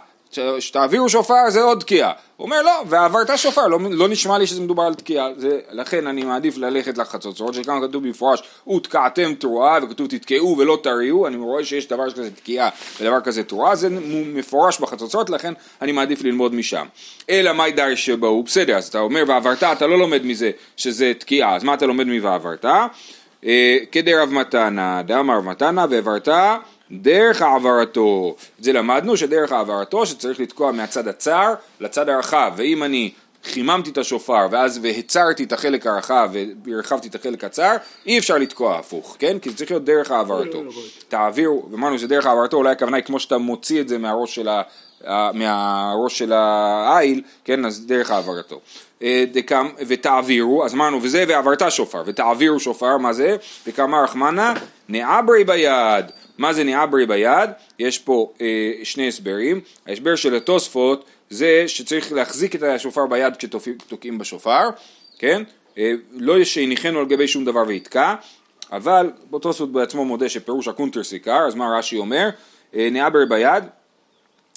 שתעבירו 0.58 1.08
שופר 1.08 1.34
זה 1.48 1.62
עוד 1.62 1.80
תקיעה. 1.80 2.12
הוא 2.36 2.44
אומר 2.44 2.62
לא, 2.62 2.82
ועברת 2.86 3.38
שופר, 3.38 3.66
לא, 3.66 3.78
לא 3.90 4.08
נשמע 4.08 4.38
לי 4.38 4.46
שזה 4.46 4.60
מדובר 4.60 4.82
על 4.82 4.94
תקיעה, 4.94 5.28
זה, 5.36 5.60
לכן 5.70 6.06
אני 6.06 6.22
מעדיף 6.22 6.58
ללכת 6.58 6.98
לחצוצרות, 6.98 7.54
שכאן 7.54 7.80
כתוב 7.88 8.04
במפורש, 8.04 8.42
ותקעתם 8.76 9.34
תרועה, 9.34 9.78
וכתוב 9.82 10.06
תתקעו 10.06 10.58
ולא 10.58 10.78
תריעו, 10.82 11.26
אני 11.26 11.36
רואה 11.36 11.64
שיש 11.64 11.88
דבר 11.88 12.10
כזה 12.10 12.30
תקיעה 12.30 12.68
ודבר 13.00 13.20
כזה 13.20 13.44
תרועה, 13.44 13.74
זה 13.74 13.88
מפורש 14.34 14.80
בחצוצרות, 14.80 15.30
לכן 15.30 15.52
אני 15.82 15.92
מעדיף 15.92 16.22
ללמוד 16.22 16.54
משם. 16.54 16.86
אלא 17.30 17.52
מאי 17.52 17.72
דרש 17.72 18.06
שבהו, 18.06 18.42
בסדר, 18.42 18.76
אז 18.76 18.88
אתה 18.88 18.98
אומר 18.98 19.24
ועברת, 19.26 19.62
אתה 19.62 19.86
לא 19.86 19.98
לומד 19.98 20.26
מזה 20.26 20.50
שזה 20.76 21.12
תקיעה, 21.18 21.56
אז 21.56 21.64
מה 21.64 21.74
אתה 21.74 21.86
לומד 21.86 22.06
מוועברת? 22.06 22.64
אה, 23.44 23.76
כדרב 23.92 24.32
מתנה, 24.32 25.02
דאמר 25.02 25.40
מתנה 25.40 25.86
ועברת 25.90 26.28
דרך 26.92 27.42
העברתו. 27.42 28.37
את 28.58 28.64
זה 28.64 28.72
למדנו 28.72 29.16
שדרך 29.16 29.52
העברתו 29.52 30.06
שצריך 30.06 30.40
לתקוע 30.40 30.72
מהצד 30.72 31.08
הצר 31.08 31.54
לצד 31.80 32.08
הרחב, 32.08 32.52
ואם 32.56 32.82
אני 32.82 33.11
חיממתי 33.44 33.90
את 33.90 33.99
השופר 33.99 34.46
ואז 34.50 34.80
והצרתי 34.82 35.44
את 35.44 35.52
החלק 35.52 35.87
הרחב 35.87 36.30
והרחבתי 36.64 37.08
את 37.08 37.14
החלק 37.14 37.44
הצר, 37.44 37.76
אי 38.06 38.18
אפשר 38.18 38.38
לתקוע 38.38 38.78
הפוך, 38.78 39.16
כן? 39.18 39.38
כי 39.38 39.50
זה 39.50 39.56
צריך 39.56 39.70
להיות 39.70 39.84
דרך 39.84 40.11
העברתו. 40.11 40.62
תעבירו, 41.08 41.68
אמרנו 41.75 41.99
שדרך 41.99 42.26
העברתו 42.26 42.56
אולי 42.56 42.70
הכוונה 42.70 42.96
היא 42.96 43.04
כמו 43.04 43.20
שאתה 43.20 43.38
מוציא 43.38 43.80
את 43.80 43.88
זה 43.88 43.99
מהראש 43.99 44.34
של 44.34 44.49
ה... 44.49 44.52
ה- 44.52 44.62
מהראש 45.35 46.18
של 46.18 46.32
העיל, 46.32 47.23
כן, 47.44 47.64
אז 47.64 47.87
דרך 47.87 48.11
העברתו. 48.11 48.61
אה, 49.02 49.25
דקם, 49.32 49.68
ותעבירו, 49.87 50.64
אז 50.64 50.75
אמרנו, 50.75 51.02
וזה 51.02 51.25
ועברת 51.28 51.62
שופר, 51.68 52.02
ותעבירו 52.06 52.61
שופר, 52.61 52.97
מה 52.97 53.12
זה? 53.12 53.37
והכי 53.66 53.88
קאמר 53.88 54.04
רחמנא, 54.04 54.54
נעברי 54.88 55.44
ביד. 55.44 56.04
מה 56.38 56.52
זה 56.52 56.64
נעברי 56.64 57.06
ביד? 57.06 57.50
יש 57.78 57.99
פה 57.99 58.32
אה, 58.40 58.73
שני 58.85 59.09
הסברים. 59.09 59.61
ההסבר 59.87 60.16
של 60.16 60.35
התוספות 60.35 61.04
זה 61.30 61.64
שצריך 61.66 62.12
להחזיק 62.12 62.54
את 62.54 62.62
השופר 62.62 63.06
ביד 63.06 63.37
כשתוקעים 63.37 64.18
בשופר, 64.18 64.68
כן? 65.18 65.42
אה, 65.78 65.92
לא 66.12 66.44
שיניחנו 66.44 66.99
על 66.99 67.06
גבי 67.06 67.28
שום 67.28 67.44
דבר 67.44 67.62
ויתקע, 67.66 68.14
אבל 68.73 69.11
תוספות 69.42 69.73
בעצמו 69.73 70.04
מודה 70.04 70.28
שפירוש 70.28 70.68
הקונטרס 70.68 71.02
עיקר, 71.02 71.47
אז 71.47 71.54
מה 71.54 71.78
רש"י 71.78 71.99
אומר? 71.99 72.28
אה, 72.75 72.88
נעברי 72.92 73.26
ביד, 73.26 73.64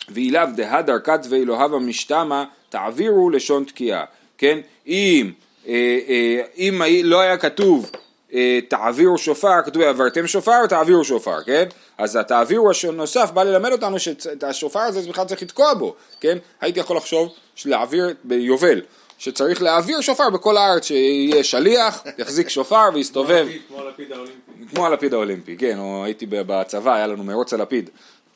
ואילאו 0.10 0.48
דהדר 0.56 1.00
כת 1.00 1.20
ואלוהיו 1.30 1.76
המשתמע 1.76 2.44
תעבירו 2.70 3.30
לשון 3.30 3.64
תקיעה, 3.64 4.06
כן? 4.38 4.60
אם, 4.88 5.32
אה, 5.68 6.00
אה, 6.08 6.42
אם 6.58 6.82
לא 7.04 7.20
היה 7.20 7.38
כתוב 7.38 7.92
אה, 8.34 8.60
תעבירו 8.68 9.18
שופר, 9.18 9.62
כתוב 9.66 9.82
עברתם 9.82 10.28
שופר, 10.28 10.68
תעבירו 10.68 11.04
שופר, 11.04 11.44
כן? 11.46 11.66
אז 11.98 12.16
התעבירו 12.16 12.72
הנוסף 12.88 13.32
בא 13.32 13.44
ללמד 13.44 13.72
אותנו 13.72 14.00
שאת 14.00 14.44
השופר 14.44 14.80
הזה 14.80 15.10
בכלל 15.10 15.26
צריך 15.26 15.42
לתקוע 15.42 15.74
בו, 15.74 15.96
כן? 16.20 16.38
הייתי 16.62 16.80
יכול 16.80 16.98
לחשוב 16.98 17.30
להעביר 17.66 18.14
ביובל, 18.24 18.82
שצריך 19.18 19.62
להעביר 19.62 20.02
שופר 20.02 20.30
בכל 20.30 20.58
הארץ, 20.58 20.86
שיהיה 20.86 21.44
שליח, 21.44 22.04
יחזיק 22.18 22.50
שופר 22.50 22.90
ויסתובב. 22.94 23.48
כמו 23.68 23.82
הלפיד 23.82 24.12
האולימפי. 24.12 24.76
כמו 24.76 24.86
הלפיד 24.86 25.14
האולימפי, 25.14 25.58
כן, 25.58 25.80
או 25.80 26.06
הייתי 26.06 26.26
בצבא, 26.30 26.94
היה 26.94 27.08
לנו 27.08 27.24
מרוץ 27.24 27.54
הלפיד 27.54 27.90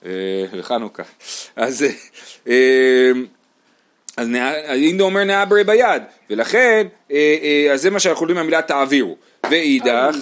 אה, 0.05 0.11
בחנוכה. 0.59 1.03
אז, 1.55 1.83
אה, 1.83 1.89
אה, 2.47 3.11
אז 4.17 4.27
אינדו 4.69 5.05
אומר 5.05 5.23
נעברי 5.23 5.63
ביד, 5.63 6.03
ולכן, 6.29 6.87
אז 7.73 7.81
זה 7.81 7.89
מה 7.89 7.99
שאנחנו 7.99 8.23
יודעים 8.23 8.37
מהמילה 8.37 8.61
תעבירו. 8.61 9.15
ואידך, 9.49 10.15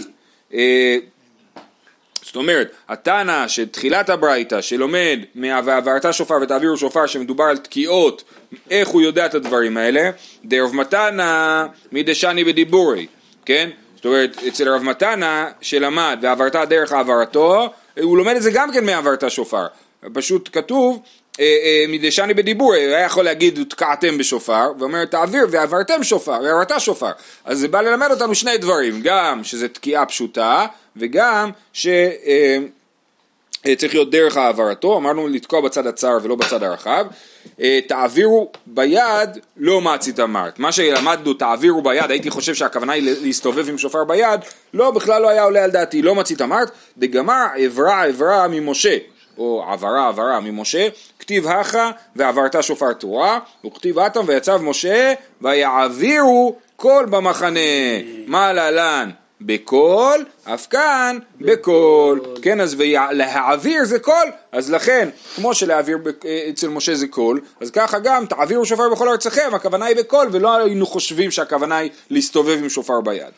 זאת 2.22 2.36
אומרת, 2.36 2.72
התנא 2.89 3.48
שתחילת 3.48 4.10
הברייתא 4.10 4.62
שלומד 4.62 5.19
מה"ועברת 5.36 6.13
שופר 6.13 6.36
ותעבירו 6.41 6.77
שופר" 6.77 7.05
שמדובר 7.05 7.43
על 7.43 7.57
תקיעות, 7.57 8.24
איך 8.69 8.88
הוא 8.88 9.01
יודע 9.01 9.25
את 9.25 9.36
הדברים 9.36 9.77
האלה? 9.77 10.10
דרב 10.46 10.75
מתנא 10.75 11.65
מדשני 11.91 12.43
בדיבורי, 12.43 13.07
כן? 13.46 13.69
זאת 13.96 14.05
אומרת, 14.05 14.38
אצל 14.48 14.69
רב 14.69 14.84
מתנא 14.84 15.46
שלמד 15.62 16.19
ועברת 16.22 16.55
דרך 16.55 16.91
העברתו, 16.91 17.74
הוא 18.01 18.18
לומד 18.18 18.36
את 18.36 18.42
זה 18.42 18.51
גם 18.51 18.72
כן 18.72 18.86
מעברת 18.86 19.32
שופר. 19.32 19.68
פשוט 20.13 20.50
כתוב 20.54 21.01
אה, 21.39 21.46
אה, 21.46 21.86
מדשני 21.89 22.34
בדיבור, 22.34 22.74
היה 22.74 23.00
יכול 23.00 23.25
להגיד 23.25 23.60
תקעתם 23.70 24.18
בשופר, 24.18 24.72
ואומר 24.80 25.06
תעביר 25.06 25.48
ועברתם 25.51 26.04
שופר, 26.04 26.39
ועברת 26.44 26.72
שופר. 26.80 27.12
אז 27.46 27.60
זה 27.60 27.68
בא 27.68 27.82
ללמד 27.82 28.12
אותנו 28.12 28.36
שני 28.36 28.58
דברים, 28.58 29.01
גם 29.04 29.44
שזה 29.44 29.68
תקיעה 29.68 30.06
פשוטה, 30.06 30.66
וגם 30.96 31.50
ש... 31.74 31.88
אה, 31.88 32.58
אה, 33.68 33.75
צריך 33.75 33.94
להיות 33.94 34.12
דרך 34.12 34.38
העברתו, 34.38 34.98
אמרנו 34.98 35.27
לתקוע 35.27 35.62
בצד 35.62 35.88
הצר 35.88 36.18
ולא 36.24 36.36
בצד 36.36 36.63
הרחב. 36.63 37.06
אה, 37.62 37.80
תעבירו 37.88 38.51
ביד, 38.66 39.30
לא 39.58 39.82
מצית 39.82 40.20
אמרת. 40.20 40.60
מה 40.60 40.72
שלמדנו 40.72 41.34
תעבירו 41.34 41.82
ביד, 41.82 42.12
הייתי 42.12 42.30
חושב 42.30 42.56
שהכוונה 42.56 42.94
היא 42.94 43.16
להסתובב 43.22 43.70
עם 43.70 43.77
שופר 43.77 44.04
ביד, 44.04 44.39
לא, 44.74 44.92
בכלל 44.92 45.22
לא 45.22 45.30
היה 45.30 45.44
עולה 45.44 45.63
על 45.63 45.72
דעתי, 45.72 46.01
לא 46.01 46.16
מצית 46.16 46.42
אמרת, 46.42 46.72
דגמר 46.98 47.46
עברה 47.58 48.04
עברה 48.04 48.48
ממשה, 48.48 48.98
או 49.38 49.66
עברה 49.68 50.08
עברה 50.08 50.39
ממשה, 50.39 50.88
כתיב 51.20 51.48
הכא 51.48 51.91
ועברת 52.16 52.63
שופר 52.63 52.94
תרועה, 52.94 53.39
וכתיב 53.66 54.00
התם 54.00 54.24
ויצב 54.27 54.62
משה 54.62 55.13
ויעבירו 55.42 56.56
קול 56.75 57.06
במחנה. 57.06 57.60
מה 58.27 58.54
להלן? 58.54 59.10
בקול, 59.41 60.25
אף 60.44 60.67
כאן 60.70 61.17
בקול, 61.41 62.22
כן 62.41 62.62
אז 62.62 62.75
להעביר 63.12 63.86
זה 63.86 64.00
קול, 64.00 64.32
אז 64.51 64.72
לכן 64.72 65.10
כמו 65.36 65.53
שלהעביר 65.53 65.98
ב- 65.98 66.25
אצל 66.50 66.67
משה 66.67 66.96
זה 66.96 67.08
קול, 67.08 67.41
אז 67.62 67.72
ככה 67.72 68.00
גם 68.00 68.25
תעבירו 68.25 68.65
שופר 68.65 68.89
בכל 68.89 69.10
ארציכם, 69.10 69.50
הכוונה 69.53 69.86
היא 69.86 69.96
בקול 69.98 70.29
ולא 70.32 70.58
היינו 70.58 70.86
חושבים 70.86 71.32
שהכוונה 71.32 71.77
היא 71.77 71.91
להסתובב 72.10 72.58
עם 72.63 72.70
שופר 72.70 73.01
ביד. 73.01 73.32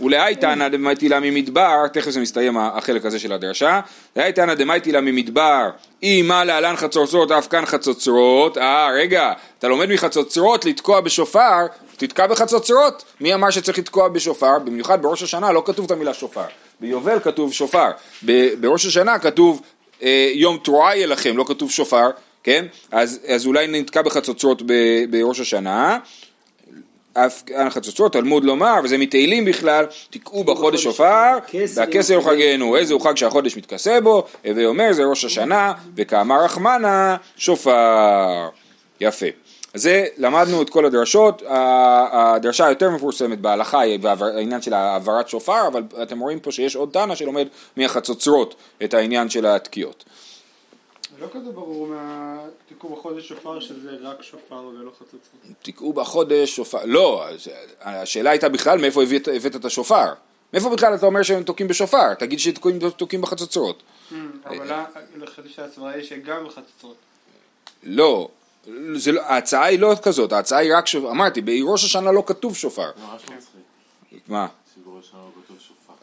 ולהי 0.00 0.36
תנא 0.36 0.68
דמאי 0.68 1.08
לה 1.08 1.20
ממדבר, 1.20 1.86
תכף 1.92 2.10
זה 2.10 2.20
מסתיים 2.20 2.56
החלק 2.58 3.04
הזה 3.04 3.18
של 3.18 3.32
הדרשה, 3.32 3.80
להי 4.16 4.32
תנא 4.32 4.54
דמאי 4.54 4.80
לה 4.86 5.00
ממדבר, 5.00 5.70
אם 6.02 6.24
מה 6.28 6.44
להלן 6.44 6.76
חצוצרות 6.76 7.30
אף 7.30 7.48
כאן 7.48 7.66
חצוצרות, 7.66 8.58
אה 8.58 8.88
רגע, 8.94 9.32
אתה 9.58 9.68
לומד 9.68 9.92
מחצוצרות 9.92 10.64
לתקוע 10.64 11.00
בשופר, 11.00 11.66
תתקע 11.96 12.26
בחצוצרות, 12.26 13.04
מי 13.20 13.34
אמר 13.34 13.50
שצריך 13.50 13.78
לתקוע 13.78 14.08
בשופר, 14.08 14.58
במיוחד 14.58 15.02
בראש 15.02 15.22
השנה 15.22 15.52
לא 15.52 15.62
כתוב 15.66 15.84
את 15.84 15.90
המילה 15.90 16.14
שופר, 16.14 16.44
ביובל 16.80 17.20
כתוב 17.20 17.52
שופר, 17.52 17.90
ב- 18.26 18.54
בראש 18.60 18.86
השנה 18.86 19.18
כתוב 19.18 19.62
אה, 20.02 20.30
יום 20.34 20.58
תרועה 20.64 20.96
יהיה 20.96 21.06
לכם, 21.06 21.36
לא 21.36 21.44
כתוב 21.48 21.70
שופר, 21.70 22.10
כן, 22.42 22.66
אז, 22.92 23.20
אז 23.28 23.46
אולי 23.46 23.66
נתקע 23.66 24.02
בחצוצרות 24.02 24.62
ב- 24.66 25.04
בראש 25.10 25.40
השנה, 25.40 25.98
החצוצרות, 27.56 28.12
תלמוד 28.12 28.44
לומר, 28.44 28.74
וזה 28.84 28.98
מתהילים 28.98 29.44
בכלל, 29.44 29.86
תקעו 30.10 30.44
בחודש 30.44 30.82
שופר, 30.82 31.38
והכסר 31.74 32.20
חגנו, 32.20 32.76
איזה 32.76 32.94
הוא 32.94 33.00
חג 33.00 33.16
שהחודש 33.16 33.56
מתכסה 33.56 34.00
בו, 34.00 34.24
הווי 34.44 34.66
אומר 34.66 34.92
זה 34.92 35.04
ראש 35.04 35.24
השנה, 35.24 35.72
וכאמר 35.96 36.44
רחמנה, 36.44 37.16
שופר. 37.36 38.48
יפה. 39.00 39.26
אז 39.74 39.82
זה, 39.82 40.06
למדנו 40.18 40.62
את 40.62 40.70
כל 40.70 40.84
הדרשות, 40.84 41.42
הדרשה 42.12 42.66
היותר 42.66 42.90
מפורסמת 42.90 43.40
בהלכה 43.40 43.80
היא 43.80 43.98
העניין 44.20 44.62
של 44.62 44.74
העברת 44.74 45.28
שופר, 45.28 45.66
אבל 45.66 45.82
אתם 46.02 46.18
רואים 46.18 46.40
פה 46.40 46.52
שיש 46.52 46.76
עוד 46.76 46.88
תנא 46.92 47.14
שלומד 47.14 47.46
מהחצוצרות 47.76 48.54
את 48.84 48.94
העניין 48.94 49.28
של 49.28 49.46
התקיעות. 49.46 50.04
זה 51.18 51.22
לא 51.24 51.28
כזה 51.32 51.52
ברור 51.52 51.86
מהתיקון 51.86 52.92
בחודש 52.92 53.28
שופר 53.28 53.60
שזה 53.60 53.96
רק 54.02 54.22
שופר 54.22 54.64
ולא 54.64 54.90
חצוצרות. 54.90 55.20
תקעו 55.62 55.92
בחודש 55.92 56.56
שופר, 56.56 56.84
לא, 56.84 57.24
השאלה 57.80 58.30
הייתה 58.30 58.48
בכלל 58.48 58.78
מאיפה 58.78 59.02
הבאת, 59.02 59.28
הבאת 59.34 59.56
את 59.56 59.64
השופר. 59.64 60.12
מאיפה 60.52 60.70
בכלל 60.70 60.94
אתה 60.94 61.06
אומר 61.06 61.22
שהם 61.22 61.42
תוקעים 61.42 61.68
בשופר? 61.68 62.14
תגיד 62.14 62.38
שתוקעים 62.38 62.90
תוקעים 62.90 63.22
בחצוצרות. 63.22 63.82
אבל 64.46 65.26
חשבתי 65.26 65.48
שהסברה 65.48 65.90
היא 65.90 66.04
שגם 66.04 66.44
בחצוצרות. 66.44 66.96
לא, 67.82 68.28
זה 68.94 69.12
לא, 69.12 69.20
ההצעה 69.20 69.64
היא 69.64 69.78
לא 69.78 69.94
כזאת, 70.02 70.32
ההצעה 70.32 70.58
היא 70.58 70.76
רק 70.76 70.86
שופר, 70.86 71.10
אמרתי, 71.10 71.40
בראש 71.40 71.84
השנה 71.84 72.12
לא 72.12 72.22
כתוב 72.26 72.56
שופר. 72.56 72.90
מה? 74.28 74.46
לא. 74.86 75.00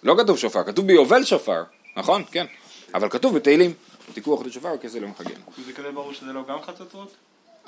לא 0.03 0.15
כתוב 0.23 0.37
שופר, 0.37 0.63
כתוב 0.63 0.87
ביובל 0.87 1.23
שופר, 1.23 1.63
נכון? 1.97 2.23
כן. 2.31 2.45
אבל 2.93 3.09
כתוב 3.09 3.35
בתהילים, 3.35 3.73
בחודש 4.17 4.53
שופר 4.53 4.69
וכסף 4.75 4.99
לא 5.01 5.07
מחגנו. 5.07 5.43
זה 5.65 5.73
כזה 5.73 5.91
ברור 5.91 6.13
שזה 6.13 6.33
לא 6.33 6.41
גם 6.49 6.57
חצוצרות? 6.61 7.11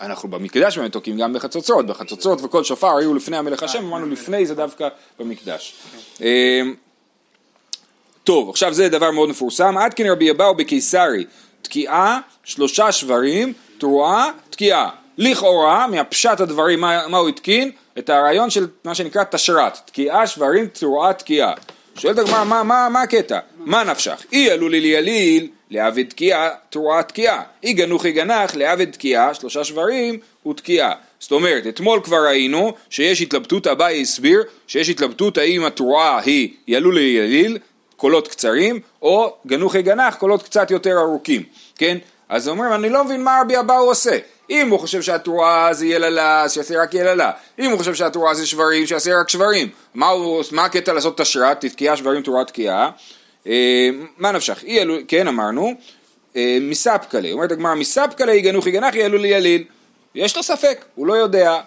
אנחנו 0.02 0.30
במקדש 0.30 0.78
באמת 0.78 0.92
תוקעים 0.92 1.18
גם 1.18 1.34
בחצוצרות, 1.34 1.86
בחצוצרות 1.86 2.40
וכל 2.44 2.64
שופר 2.64 2.98
היו 2.98 3.14
לפני 3.14 3.38
המלך 3.38 3.64
השם, 3.64 3.86
אמרנו 3.86 4.06
לפני 4.06 4.46
זה 4.46 4.56
דווקא 4.56 4.88
במקדש. 5.20 5.76
אמ, 6.22 6.76
טוב, 8.24 8.50
עכשיו 8.50 8.74
זה 8.74 8.90
דבר 8.90 9.12
מאוד 9.12 9.30
מפורסם, 9.30 9.78
עד 9.78 9.94
כן 9.94 10.06
רבי 10.12 10.32
אבאו 10.32 10.56
בקיסרי, 10.56 11.26
תקיעה, 11.62 12.20
שלושה 12.44 12.92
שברים, 12.92 13.54
תרועה, 13.78 14.32
תקיעה. 14.50 14.90
לכאורה, 15.18 15.88
מהפשט 15.88 16.40
הדברים, 16.40 16.82
מה, 16.82 17.08
מה 17.08 17.18
הוא 17.18 17.30
התקין? 17.30 17.72
את 17.98 18.10
הרעיון 18.10 18.50
של 18.50 18.68
מה 18.84 18.96
שנקרא 18.96 19.24
תשרת, 19.24 19.80
תקיעה, 19.86 20.28
שברים, 20.28 20.68
תרועה, 20.68 21.14
תקיעה. 21.14 21.54
שואלת 21.96 22.18
הגמרא, 22.18 22.44
מה, 22.44 22.64
מה, 22.64 22.90
מה 22.90 23.02
הקטע? 23.02 23.40
מה 23.58 23.84
נפשך? 23.84 24.26
אי 24.32 24.52
עלול 24.52 24.72
לי 24.72 24.88
יליל, 24.88 25.48
לעבד 25.70 26.10
תקיעה, 26.10 26.50
תרועה 26.70 27.04
תקיעה. 27.04 27.44
אי 27.64 27.74
גנוחי 27.74 28.12
גנח, 28.12 28.56
לעבד 28.56 28.92
תקיעה, 28.92 29.34
שלושה 29.34 29.64
שברים, 29.64 30.20
הוא 30.44 30.54
תקיעה. 30.54 30.94
זאת 31.20 31.32
אומרת, 31.32 31.68
אתמול 31.68 32.00
כבר 32.04 32.26
ראינו 32.26 32.74
שיש 32.90 33.22
התלבטות, 33.22 33.68
אביי 33.68 34.02
הסביר, 34.02 34.44
שיש 34.68 34.90
התלבטות 34.90 35.38
האם 35.38 35.66
התרועה 35.66 36.20
היא 36.20 36.54
ילול 36.68 36.96
ליליל, 36.96 37.58
קולות 37.98 38.28
קצרים, 38.28 38.80
או 39.02 39.36
גנוחי 39.48 39.82
גנח, 39.82 40.16
קולות 40.16 40.44
קצת 40.44 40.72
יותר 40.72 40.98
ארוכים, 41.00 41.44
כן? 41.76 41.98
אז 42.30 42.48
אומרים, 42.48 42.74
אני 42.74 42.90
לא 42.90 43.04
מבין 43.04 43.24
מה 43.24 43.40
רבי 43.42 43.60
אבאו 43.60 43.76
עושה. 43.76 44.18
אם 44.50 44.70
הוא 44.70 44.80
חושב 44.80 45.02
שהתרועה 45.02 45.74
זה 45.74 45.86
יללה, 45.86 46.42
אז 46.42 46.54
שיעשה 46.54 46.82
רק 46.82 46.94
יללה. 46.94 47.32
אם 47.60 47.72
הוא 47.72 47.78
חושב 47.78 47.96
שהתרועה 47.96 48.34
זה 48.34 48.48
שברים, 48.48 48.88
שיעשה 48.88 49.20
רק 49.20 49.30
שברים. 49.30 49.70
מה, 49.94 50.08
הוא, 50.08 50.44
מה 50.52 50.66
הקטע 50.66 50.94
לעשות 50.94 51.18
תשרת, 51.18 51.62
תתקיעה 51.62 51.98
שברים 51.98 52.22
תרועה 52.22 52.46
תקיעה? 52.46 52.90
אה, 53.48 53.90
מה 54.18 54.32
נפשך? 54.32 54.64
אי 54.64 54.80
אלו, 54.80 54.96
כן 55.08 55.28
אמרנו, 55.28 55.74
אה, 56.36 56.58
מספקלה. 56.62 57.32
אומרת 57.32 57.52
הגמרא, 57.52 57.76
מספקלה 57.76 58.34
יגנוכי 58.34 58.72
גנחי 58.72 58.98
ילול 58.98 59.26
יליל. 59.26 59.64
יש 60.16 60.38
לו 60.38 60.44
ספק, 60.44 60.86
הוא 60.96 61.08
לא 61.08 61.14
יודע. 61.14 61.60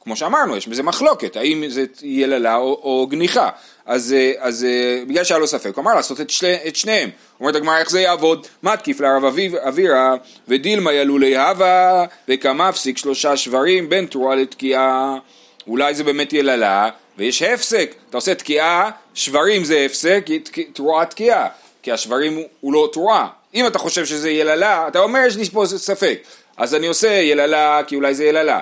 כמו 0.00 0.16
שאמרנו, 0.16 0.56
יש 0.56 0.68
בזה 0.68 0.82
מחלוקת, 0.82 1.36
האם 1.36 1.64
זה 1.68 1.84
יללה 2.02 2.56
או, 2.56 2.80
או 2.82 3.06
גניחה. 3.10 3.50
אז, 3.86 4.12
אה, 4.12 4.32
אז 4.38 4.66
בגלל 5.08 5.24
שהיה 5.24 5.38
לו 5.38 5.46
ספק, 5.46 5.76
הוא 5.76 5.82
אמר 5.82 5.94
לעשות 5.94 6.20
את, 6.20 6.30
שני, 6.30 6.54
את 6.68 6.76
שניהם. 6.76 7.10
אומרת 7.40 7.54
הגמרא, 7.54 7.78
איך 7.78 7.90
זה 7.90 8.00
יעבוד? 8.00 8.46
מתקיף 8.62 9.00
לרב 9.00 9.24
אבירה 9.68 10.14
ודילמה 10.48 10.92
ילולי 10.92 11.36
הווה 11.36 12.04
וכמפסיק 12.28 12.98
שלושה 12.98 13.36
שברים 13.36 13.88
בין 13.88 14.06
תרועה 14.06 14.36
לתקיעה. 14.36 15.18
אולי 15.66 15.94
זה 15.94 16.04
באמת 16.04 16.32
יללה, 16.32 16.90
ויש 17.18 17.42
הפסק. 17.42 17.94
אתה 18.10 18.16
עושה 18.16 18.34
תקיעה, 18.34 18.90
שברים 19.14 19.64
זה 19.64 19.86
הפסק, 19.86 20.26
תרועה 20.72 21.06
תקיעה. 21.06 21.48
כי 21.82 21.92
השברים 21.92 22.36
הוא, 22.36 22.44
הוא 22.60 22.72
לא 22.72 22.88
תרועה. 22.92 23.28
אם 23.54 23.66
אתה 23.66 23.78
חושב 23.78 24.06
שזה 24.06 24.30
יללה, 24.30 24.88
אתה 24.88 24.98
אומר 24.98 25.20
יש 25.26 25.36
לי 25.36 25.44
פה 25.44 25.64
ספק. 25.66 26.18
אז 26.56 26.74
אני 26.74 26.86
עושה 26.86 27.08
יללה 27.08 27.80
כי 27.86 27.96
אולי 27.96 28.14
זה 28.14 28.24
יללה. 28.24 28.60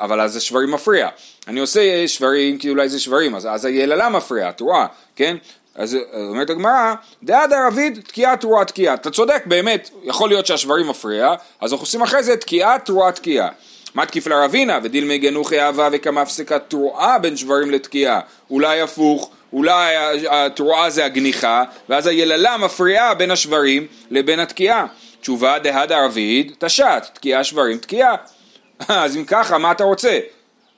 אבל 0.00 0.20
אז 0.20 0.36
השברים 0.36 0.70
מפריע. 0.70 1.08
אני 1.48 1.60
עושה 1.60 2.08
שברים 2.08 2.58
כי 2.58 2.70
אולי 2.70 2.88
זה 2.88 3.00
שברים, 3.00 3.34
אז, 3.34 3.48
אז 3.50 3.64
היללה 3.64 4.08
מפריע, 4.08 4.50
תרועה, 4.50 4.86
כן? 5.16 5.36
אז 5.74 5.96
אומרת 6.30 6.50
הגמרא, 6.50 6.94
דעד 7.22 7.52
ערבית 7.52 8.08
תקיעה 8.08 8.36
תרועה 8.36 8.64
תקיעה. 8.64 8.94
אתה 8.94 9.10
צודק, 9.10 9.42
באמת, 9.46 9.90
יכול 10.02 10.28
להיות 10.28 10.46
שהשברים 10.46 10.88
מפריע, 10.88 11.34
אז 11.60 11.72
אנחנו 11.72 11.84
עושים 11.84 12.02
אחרי 12.02 12.22
זה 12.22 12.36
תקיעה 12.36 12.78
תרועה 12.78 13.12
תקיעה. 13.12 13.48
מה 13.94 14.06
תקיף 14.06 14.26
לרבינה 14.26 14.78
ודילמי 14.82 15.18
גנוחי 15.18 15.60
אהבה 15.60 15.88
וכמה 15.92 16.22
הפסקת 16.22 16.62
תרועה 16.68 17.18
בין 17.18 17.36
שברים 17.36 17.70
לתקיעה. 17.70 18.20
אולי 18.50 18.80
הפוך, 18.80 19.30
אולי 19.52 19.94
התרועה 20.30 20.90
זה 20.90 21.04
הגניחה, 21.04 21.64
ואז 21.88 22.06
היללה 22.06 22.56
מפריעה 22.56 23.14
בין 23.14 23.30
השברים 23.30 23.86
לבין 24.10 24.40
התקיעה. 24.40 24.86
תשובה 25.20 25.58
דהד 25.58 25.92
ערבית, 25.92 26.64
תשת, 26.64 27.02
תקיעה 27.12 27.44
שברים 27.44 27.78
תקיעה. 27.78 28.14
אז 28.88 29.16
אם 29.16 29.24
ככה, 29.24 29.58
מה 29.58 29.72
אתה 29.72 29.84
רוצה? 29.84 30.18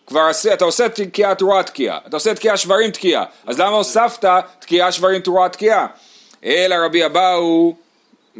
כבר 0.07 0.31
אתה 0.52 0.64
עושה 0.64 0.88
תקיעה 0.88 1.35
תרועה 1.35 1.62
תקיעה, 1.62 1.99
אתה 2.07 2.17
עושה 2.17 2.35
תקיעה 2.35 2.57
שברים 2.57 2.90
תקיעה, 2.90 3.25
אז 3.47 3.61
למה 3.61 3.76
הוספת 3.76 4.25
תקיעה 4.59 4.93
שברים 4.93 5.21
תרועה 5.21 5.49
תקיעה? 5.49 5.87
אלא 6.45 6.75
רבי 6.85 7.07
אבאו 7.07 7.75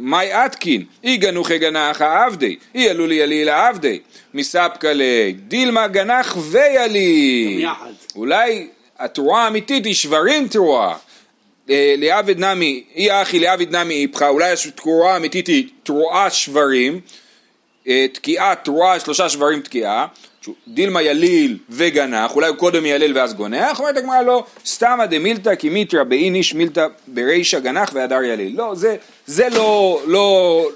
מאי 0.01 0.31
עתקין, 0.31 0.85
אי 1.03 1.17
גנוחי 1.17 1.57
גנח 1.57 2.01
עבדי, 2.01 2.55
אי 2.75 2.89
עלולי 2.89 3.15
יליל 3.15 3.49
עבדי, 3.49 3.99
מספקא 4.33 4.87
לי, 4.87 5.33
דילמה 5.47 5.87
גנח 5.87 6.37
ויליל. 6.51 7.67
אולי 8.15 8.67
התרועה 8.99 9.43
האמיתית 9.43 9.85
היא 9.85 9.93
שברים 9.93 10.47
תרועה. 10.47 10.97
אה, 11.69 11.95
לעבד 11.97 12.39
נמי, 12.39 12.83
אי 12.95 13.21
אחי 13.21 13.39
לעבד 13.39 13.75
נמי 13.75 14.01
איפכא, 14.01 14.27
אולי 14.27 14.53
התרועה 14.67 15.13
האמיתית 15.13 15.47
היא 15.47 15.67
תרועה 15.83 16.29
שברים, 16.29 16.99
אה, 17.87 18.05
תקיעה, 18.13 18.55
תרועה, 18.55 18.99
שלושה 18.99 19.29
שברים 19.29 19.61
תקיעה, 19.61 20.07
דילמה 20.67 21.01
יליל 21.01 21.57
וגנח, 21.69 22.35
אולי 22.35 22.47
הוא 22.47 22.57
קודם 22.57 22.85
יליל 22.85 23.17
ואז 23.17 23.33
גונח, 23.33 23.79
אומרת 23.79 23.97
הגמרא 23.97 24.21
לא, 24.21 24.43
סתמא 24.65 25.05
דמילתא 25.05 25.55
כמיתרא 25.59 26.03
באיניש 26.03 26.53
מילתא 26.53 26.87
ברישא 27.07 27.59
גנח 27.59 27.91
והדר 27.93 28.23
יליל. 28.23 28.57
לא, 28.57 28.75
זה, 28.75 28.95
זה 29.25 29.49
לא, 29.49 30.01
לא, 30.07 30.69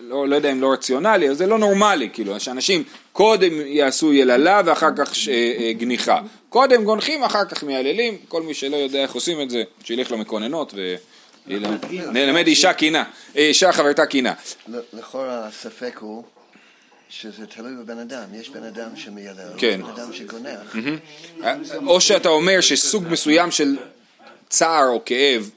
לא, 0.00 0.28
לא 0.28 0.36
יודע 0.36 0.52
אם 0.52 0.60
לא 0.60 0.72
רציונלי, 0.72 1.28
אבל 1.28 1.36
זה 1.36 1.46
לא 1.46 1.58
נורמלי, 1.58 2.08
כאילו, 2.12 2.40
שאנשים 2.40 2.82
קודם 3.12 3.52
יעשו 3.66 4.12
יללה 4.12 4.62
ואחר 4.64 4.90
כך 4.96 5.14
ש, 5.14 5.28
אה, 5.28 5.72
גניחה. 5.72 6.20
קודם 6.48 6.84
גונחים, 6.84 7.22
אחר 7.22 7.44
כך 7.44 7.62
מייללים, 7.62 8.16
כל 8.28 8.42
מי 8.42 8.54
שלא 8.54 8.76
יודע 8.76 9.02
איך 9.02 9.12
עושים 9.12 9.40
את 9.40 9.50
זה, 9.50 9.62
שילך 9.84 10.12
למקוננות 10.12 10.72
ו... 10.76 10.94
נלמד 12.12 12.46
אישה 12.46 12.72
קינה, 12.72 13.04
אה, 13.36 13.42
אישה 13.42 13.72
חברתה 13.72 14.06
קינה. 14.06 14.32
לכאורה 14.92 15.46
הספק 15.46 15.98
הוא 16.00 16.24
שזה 17.10 17.46
תלוי 17.46 17.72
בבן 17.82 17.98
אדם, 17.98 18.24
יש 18.34 18.50
בן 18.50 18.62
אדם 18.64 18.96
שמיילל, 18.96 19.48
כן. 19.58 19.80
בן 19.82 19.90
אדם 19.90 20.12
שגונח. 20.12 20.76
או 21.86 22.00
שאתה 22.00 22.28
אומר 22.28 22.60
שסוג 22.60 23.04
מסוים 23.10 23.50
של 23.50 23.76
צער 24.48 24.88
או 24.88 25.02
כאב 25.04 25.50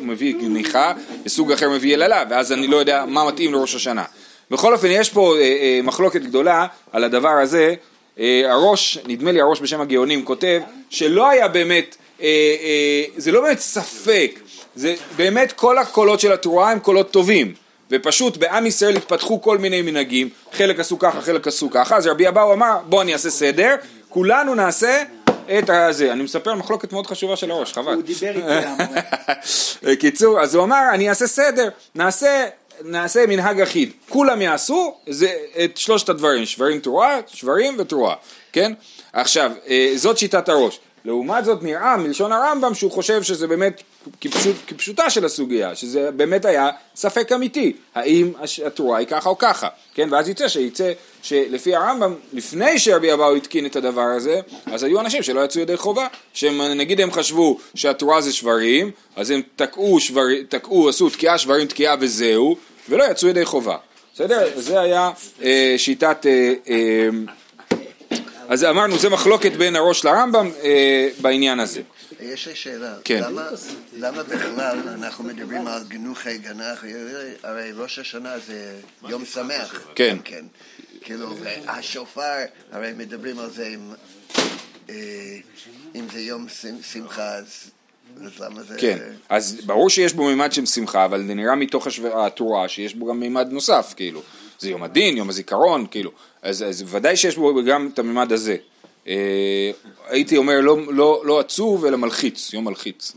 מביא 0.00 0.34
גניחה, 0.34 0.92
וסוג 1.24 1.52
אחר 1.52 1.70
מביא 1.70 1.94
יללה, 1.94 2.24
ואז 2.30 2.52
אני 2.52 2.66
לא 2.66 2.76
יודע 2.76 3.04
מה 3.08 3.28
מתאים 3.28 3.52
לראש 3.52 3.74
השנה. 3.74 4.04
בכל 4.50 4.74
אופן, 4.74 4.88
יש 4.90 5.10
פה 5.10 5.36
אה, 5.36 5.40
אה, 5.40 5.80
מחלוקת 5.82 6.20
גדולה 6.20 6.66
על 6.92 7.04
הדבר 7.04 7.28
הזה. 7.42 7.74
הראש, 8.44 8.98
נדמה 9.06 9.32
לי 9.32 9.40
הראש 9.40 9.60
בשם 9.60 9.80
הגאונים, 9.80 10.24
כותב 10.24 10.60
שלא 10.90 11.30
היה 11.30 11.48
באמת, 11.48 11.96
זה 13.16 13.32
לא 13.32 13.40
באמת 13.40 13.58
ספק, 13.58 14.40
זה 14.76 14.94
באמת 15.16 15.52
כל 15.52 15.78
הקולות 15.78 16.20
של 16.20 16.32
התרועה 16.32 16.72
הם 16.72 16.78
קולות 16.78 17.10
טובים. 17.10 17.54
ופשוט 17.90 18.36
בעם 18.36 18.66
ישראל 18.66 18.96
התפתחו 18.96 19.42
כל 19.42 19.58
מיני 19.58 19.82
מנהגים, 19.82 20.28
חלק 20.52 20.80
עשו 20.80 20.98
ככה, 20.98 21.20
חלק 21.20 21.46
עשו 21.46 21.70
ככה, 21.70 21.96
אז 21.96 22.06
רבי 22.06 22.28
אבאו 22.28 22.52
אמר 22.52 22.78
בוא 22.86 23.02
אני 23.02 23.12
אעשה 23.12 23.30
סדר, 23.30 23.74
כולנו 24.08 24.54
נעשה 24.54 25.02
את 25.58 25.70
הזה. 25.70 26.12
אני 26.12 26.22
מספר 26.22 26.54
מחלוקת 26.54 26.92
מאוד 26.92 27.06
חשובה 27.06 27.36
של 27.36 27.50
הראש, 27.50 27.72
חבל. 27.72 27.94
הוא 27.94 28.02
דיבר 28.02 28.32
איתי 29.82 29.96
קיצור, 30.00 30.40
אז 30.40 30.54
הוא 30.54 30.64
אמר 30.64 30.82
אני 30.94 31.08
אעשה 31.08 31.26
סדר, 31.26 31.68
נעשה 31.94 32.46
נעשה 32.84 33.26
מנהג 33.26 33.60
אחיד, 33.60 33.92
כולם 34.08 34.42
יעשו 34.42 34.94
זה, 35.08 35.32
את 35.64 35.76
שלושת 35.76 36.08
הדברים, 36.08 36.46
שברים 36.46 36.80
תרועה, 36.80 37.18
שברים 37.26 37.76
ותרועה, 37.78 38.14
כן? 38.52 38.72
עכשיו, 39.12 39.52
אה, 39.68 39.92
זאת 39.96 40.18
שיטת 40.18 40.48
הראש. 40.48 40.80
לעומת 41.04 41.44
זאת 41.44 41.62
נראה 41.62 41.96
מלשון 41.96 42.32
הרמב"ם 42.32 42.74
שהוא 42.74 42.90
חושב 42.90 43.22
שזה 43.22 43.46
באמת 43.46 43.82
כפשוט, 44.20 44.56
כפשוטה 44.66 45.10
של 45.10 45.24
הסוגיה, 45.24 45.74
שזה 45.74 46.10
באמת 46.10 46.44
היה 46.44 46.70
ספק 46.96 47.32
אמיתי, 47.32 47.72
האם 47.94 48.32
התורה 48.66 48.98
היא 48.98 49.06
ככה 49.06 49.28
או 49.28 49.38
ככה, 49.38 49.68
כן, 49.94 50.08
ואז 50.12 50.28
יצא 50.28 50.48
שיצא 50.48 50.92
שלפי 51.22 51.74
הרמב"ם, 51.74 52.14
לפני 52.32 52.78
שרבי 52.78 53.12
אבאו 53.12 53.34
התקין 53.34 53.66
את 53.66 53.76
הדבר 53.76 54.06
הזה, 54.16 54.40
אז 54.66 54.82
היו 54.82 55.00
אנשים 55.00 55.22
שלא 55.22 55.44
יצאו 55.44 55.60
ידי 55.60 55.76
חובה, 55.76 56.06
שנגיד 56.34 57.00
הם 57.00 57.12
חשבו 57.12 57.58
שהתורה 57.74 58.20
זה 58.20 58.32
שברים, 58.32 58.90
אז 59.16 59.30
הם 59.30 59.42
תקעו, 59.56 60.00
שבר, 60.00 60.22
תקעו 60.48 60.88
עשו 60.88 61.10
תקיעה 61.10 61.38
שברים 61.38 61.66
תקיעה 61.66 61.96
וזהו, 62.00 62.56
ולא 62.88 63.04
יצאו 63.10 63.28
ידי 63.28 63.44
חובה, 63.44 63.76
בסדר? 64.14 64.48
זה 64.56 64.80
היה 64.80 65.10
אה, 65.42 65.74
שיטת... 65.76 66.26
אה, 66.26 66.52
אה, 66.70 67.08
אז 68.48 68.64
אמרנו, 68.64 68.98
זה 68.98 69.08
מחלוקת 69.08 69.52
בין 69.52 69.76
הראש 69.76 70.04
לרמב"ם 70.04 70.50
אה, 70.64 71.08
בעניין 71.20 71.60
הזה. 71.60 71.80
יש 72.20 72.48
לי 72.48 72.54
שאלה, 72.54 72.94
כן. 73.04 73.22
למה, 73.22 73.48
למה 73.98 74.22
בכלל 74.22 74.78
אנחנו 74.88 75.24
מדברים 75.24 75.66
על 75.66 75.82
גנוחי 75.88 76.38
גנח, 76.38 76.84
הרי 77.42 77.72
ראש 77.72 77.98
השנה 77.98 78.38
זה 78.38 78.80
יום 79.08 79.24
שמח, 79.24 79.88
כן. 79.94 80.16
כן, 80.24 80.44
כאילו, 81.00 81.34
השופר, 81.66 82.44
הרי 82.72 82.92
מדברים 82.96 83.38
על 83.38 83.50
זה 83.50 83.66
אם, 83.66 83.92
אה, 84.90 84.94
אם 85.94 86.04
זה 86.12 86.20
יום 86.20 86.46
שמחה, 86.92 87.34
אז, 87.34 87.70
אז 88.24 88.40
למה 88.40 88.62
זה... 88.62 88.76
כן, 88.78 88.98
אז 89.28 89.60
ברור 89.66 89.90
שיש 89.90 90.12
בו 90.12 90.24
מימד 90.24 90.52
של 90.52 90.66
שמחה, 90.66 91.04
אבל 91.04 91.26
זה 91.26 91.34
נראה 91.34 91.54
מתוך 91.54 91.86
השו... 91.86 92.26
התורה 92.26 92.68
שיש 92.68 92.94
בו 92.94 93.06
גם 93.06 93.20
מימד 93.20 93.48
נוסף, 93.50 93.94
כאילו. 93.96 94.22
זה 94.58 94.70
יום 94.70 94.82
הדין, 94.82 95.16
יום 95.16 95.28
הזיכרון, 95.28 95.86
כאילו. 95.90 96.10
אז, 96.42 96.62
אז 96.62 96.84
ודאי 96.86 97.16
שיש 97.16 97.36
בו 97.36 97.64
גם 97.64 97.90
את 97.94 97.98
המימד 97.98 98.32
הזה. 98.32 98.56
אה, 99.08 99.70
הייתי 100.08 100.36
אומר 100.36 100.60
לא, 100.60 100.76
לא, 100.88 101.22
לא 101.24 101.40
עצוב 101.40 101.84
אלא 101.84 101.96
מלחיץ, 101.96 102.52
יום 102.52 102.64
מלחיץ. 102.64 103.12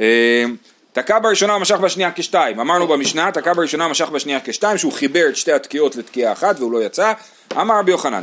אה, 0.00 0.44
תקע 0.92 1.18
בראשונה 1.18 1.56
ומשך 1.56 1.76
בשנייה 1.76 2.12
כשתיים, 2.12 2.60
אמרנו 2.60 2.86
במשנה, 2.86 3.32
תקע 3.32 3.52
בראשונה 3.52 3.86
ומשך 3.86 4.08
בשנייה 4.08 4.40
כשתיים, 4.44 4.78
שהוא 4.78 4.92
חיבר 4.92 5.28
את 5.28 5.36
שתי 5.36 5.52
התקיעות 5.52 5.96
לתקיעה 5.96 6.32
אחת 6.32 6.58
והוא 6.58 6.72
לא 6.72 6.82
יצא, 6.82 7.12
אמר 7.52 7.78
רבי 7.78 7.90
יוחנן, 7.90 8.22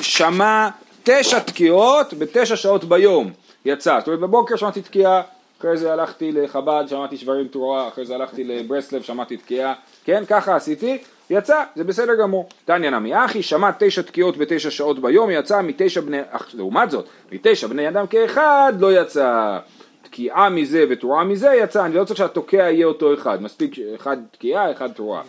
שמע 0.00 0.68
תשע 1.04 1.38
תקיעות 1.38 2.14
בתשע 2.14 2.56
שעות 2.56 2.84
ביום, 2.84 3.32
יצא, 3.64 3.98
זאת 3.98 4.06
אומרת 4.06 4.20
בבוקר 4.20 4.56
שמעתי 4.56 4.82
תקיעה, 4.82 5.22
אחרי 5.60 5.76
זה 5.76 5.92
הלכתי 5.92 6.32
לחב"ד, 6.32 6.84
שמעתי 6.88 7.16
שברים 7.16 7.48
תרועה, 7.48 7.88
אחרי 7.88 8.06
זה 8.06 8.14
הלכתי 8.14 8.44
לברסלב, 8.44 9.02
שמעתי 9.02 9.36
תקיעה, 9.36 9.74
כן, 10.04 10.22
ככה 10.28 10.56
עשיתי, 10.56 10.98
יצא, 11.30 11.62
זה 11.76 11.84
בסדר 11.84 12.14
גמור. 12.14 12.48
תניא 12.64 12.90
נמי 12.90 13.24
אחי, 13.24 13.42
שמע 13.42 13.70
תשע 13.78 14.02
תקיעות 14.02 14.36
בתשע 14.36 14.70
שעות 14.70 14.98
ביום, 14.98 15.30
יצא 15.30 15.62
מתשע 15.62 16.00
בני, 16.00 16.20
לעומת 16.54 16.90
זאת, 16.90 17.06
מתשע 17.32 17.66
בני 17.66 17.88
אדם 17.88 18.06
כאחד 18.06 18.72
לא 18.80 19.00
יצא. 19.00 19.58
תקיעה 20.02 20.48
מזה 20.50 20.84
ותרועה 20.90 21.24
מזה 21.24 21.48
יצא, 21.62 21.84
אני 21.84 21.94
לא 21.94 22.04
צריך 22.04 22.18
שהתוקע 22.18 22.56
יהיה 22.56 22.86
אותו 22.86 23.14
אחד, 23.14 23.42
מספיק 23.42 23.74
אחד 23.94 24.16
תקיעה, 24.30 24.72
אחד 24.72 24.92
תרועה. 24.92 25.22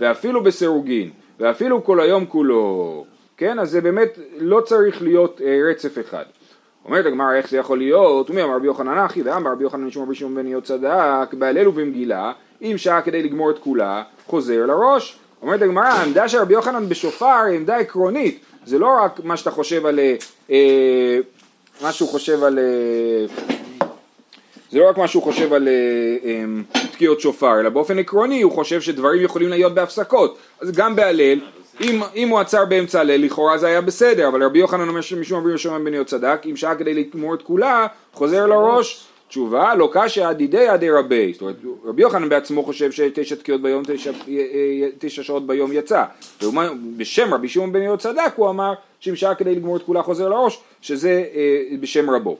ואפילו 0.00 0.42
בסירוגין, 0.42 1.10
ואפילו 1.40 1.84
כל 1.84 2.00
היום 2.00 2.26
כולו, 2.26 3.04
כן? 3.36 3.58
אז 3.58 3.70
זה 3.70 3.80
באמת 3.80 4.18
לא 4.38 4.60
צריך 4.60 5.02
להיות 5.02 5.40
אה, 5.44 5.58
רצף 5.70 5.98
אחד. 5.98 6.24
אומרת 6.84 7.06
הגמרא 7.06 7.34
איך 7.34 7.50
זה 7.50 7.56
יכול 7.56 7.78
להיות, 7.78 8.28
אומר 8.28 8.50
רבי 8.50 8.66
יוחנן 8.66 8.98
אחי 8.98 9.22
ואמר 9.22 9.52
רבי 9.52 9.62
יוחנן 9.62 9.84
משום 9.84 10.02
רבי 10.02 10.14
שמעון 10.14 10.34
בן 10.34 10.60
צדק 10.60 11.34
בהלל 11.34 11.68
ובמגילה 11.68 12.32
אם 12.62 12.74
שעה 12.76 13.02
כדי 13.02 13.22
לגמור 13.22 13.50
את 13.50 13.58
כולה 13.58 14.02
חוזר 14.26 14.66
לראש 14.66 15.18
אומרת 15.42 15.62
הגמרא 15.62 15.84
העמדה 15.84 16.28
של 16.28 16.38
רבי 16.38 16.54
יוחנן 16.54 16.88
בשופר 16.88 17.42
היא 17.46 17.56
עמדה 17.56 17.76
עקרונית 17.76 18.40
זה 18.66 18.78
לא 18.78 18.88
רק 19.04 19.20
מה 19.24 19.36
שאתה 19.36 19.50
חושב 19.50 19.86
על 19.86 20.00
אה, 20.50 21.18
מה 21.80 21.92
שהוא 21.92 22.08
חושב 22.08 22.44
על 22.44 22.58
אה, 22.58 23.26
זה 24.70 24.78
לא 24.78 24.88
רק 24.88 24.98
מה 24.98 25.08
שהוא 25.08 25.22
חושב 25.22 25.52
על 25.52 25.68
אה, 25.68 25.72
אה, 26.24 26.44
תקיעות 26.92 27.20
שופר, 27.20 27.60
אלא 27.60 27.68
באופן 27.68 27.98
עקרוני 27.98 28.42
הוא 28.42 28.52
חושב 28.52 28.80
שדברים 28.80 29.22
יכולים 29.22 29.48
להיות 29.48 29.74
בהפסקות. 29.74 30.38
אז 30.60 30.72
גם 30.72 30.96
בהלל, 30.96 31.40
אם, 31.80 32.02
אם 32.14 32.28
הוא 32.28 32.40
עצר 32.40 32.64
באמצע 32.64 33.00
הלל, 33.00 33.24
לכאורה 33.24 33.58
זה 33.58 33.66
היה 33.66 33.80
בסדר, 33.80 34.28
אבל 34.28 34.42
רבי 34.42 34.58
יוחנן 34.58 34.88
אומר 34.88 35.00
שמשום 35.00 35.40
רבי 35.40 35.48
יהושע 35.48 35.78
בן 35.78 36.04
צדק, 36.04 36.40
אם 36.50 36.56
שעה 36.56 36.74
כדי 36.74 36.94
לגמור 36.94 37.34
את 37.34 37.42
כולה, 37.42 37.86
חוזר 38.12 38.46
לראש. 38.46 39.06
תשובה, 39.28 39.74
לא 39.74 39.90
קשיא 39.92 40.32
דידי 40.32 40.68
עדי 40.68 40.90
רבי. 40.90 41.32
זאת 41.32 41.42
אומרת, 41.42 41.56
רבי 41.84 42.02
יוחנן 42.02 42.28
בעצמו 42.28 42.62
חושב 42.62 42.92
שתשע 42.92 43.34
תקיעות 43.34 43.62
ביום, 43.62 43.82
תשע, 43.86 44.12
תשע 44.98 45.22
שעות 45.22 45.46
ביום 45.46 45.72
יצא. 45.72 46.04
ובשם 46.42 47.34
רבי 47.34 47.48
שמעון 47.48 47.72
בן 47.72 47.82
יהוד 47.82 48.00
צדק 48.00 48.32
הוא 48.36 48.50
אמר 48.50 48.74
שאם 49.00 49.16
שעה 49.16 49.34
כדי 49.34 49.54
לגמור 49.54 49.76
את 49.76 49.82
כולה 49.82 50.02
חוזר 50.02 50.28
לראש, 50.28 50.60
שזה 50.80 51.24
אה, 51.34 51.76
בשם 51.80 52.10
רבו. 52.10 52.36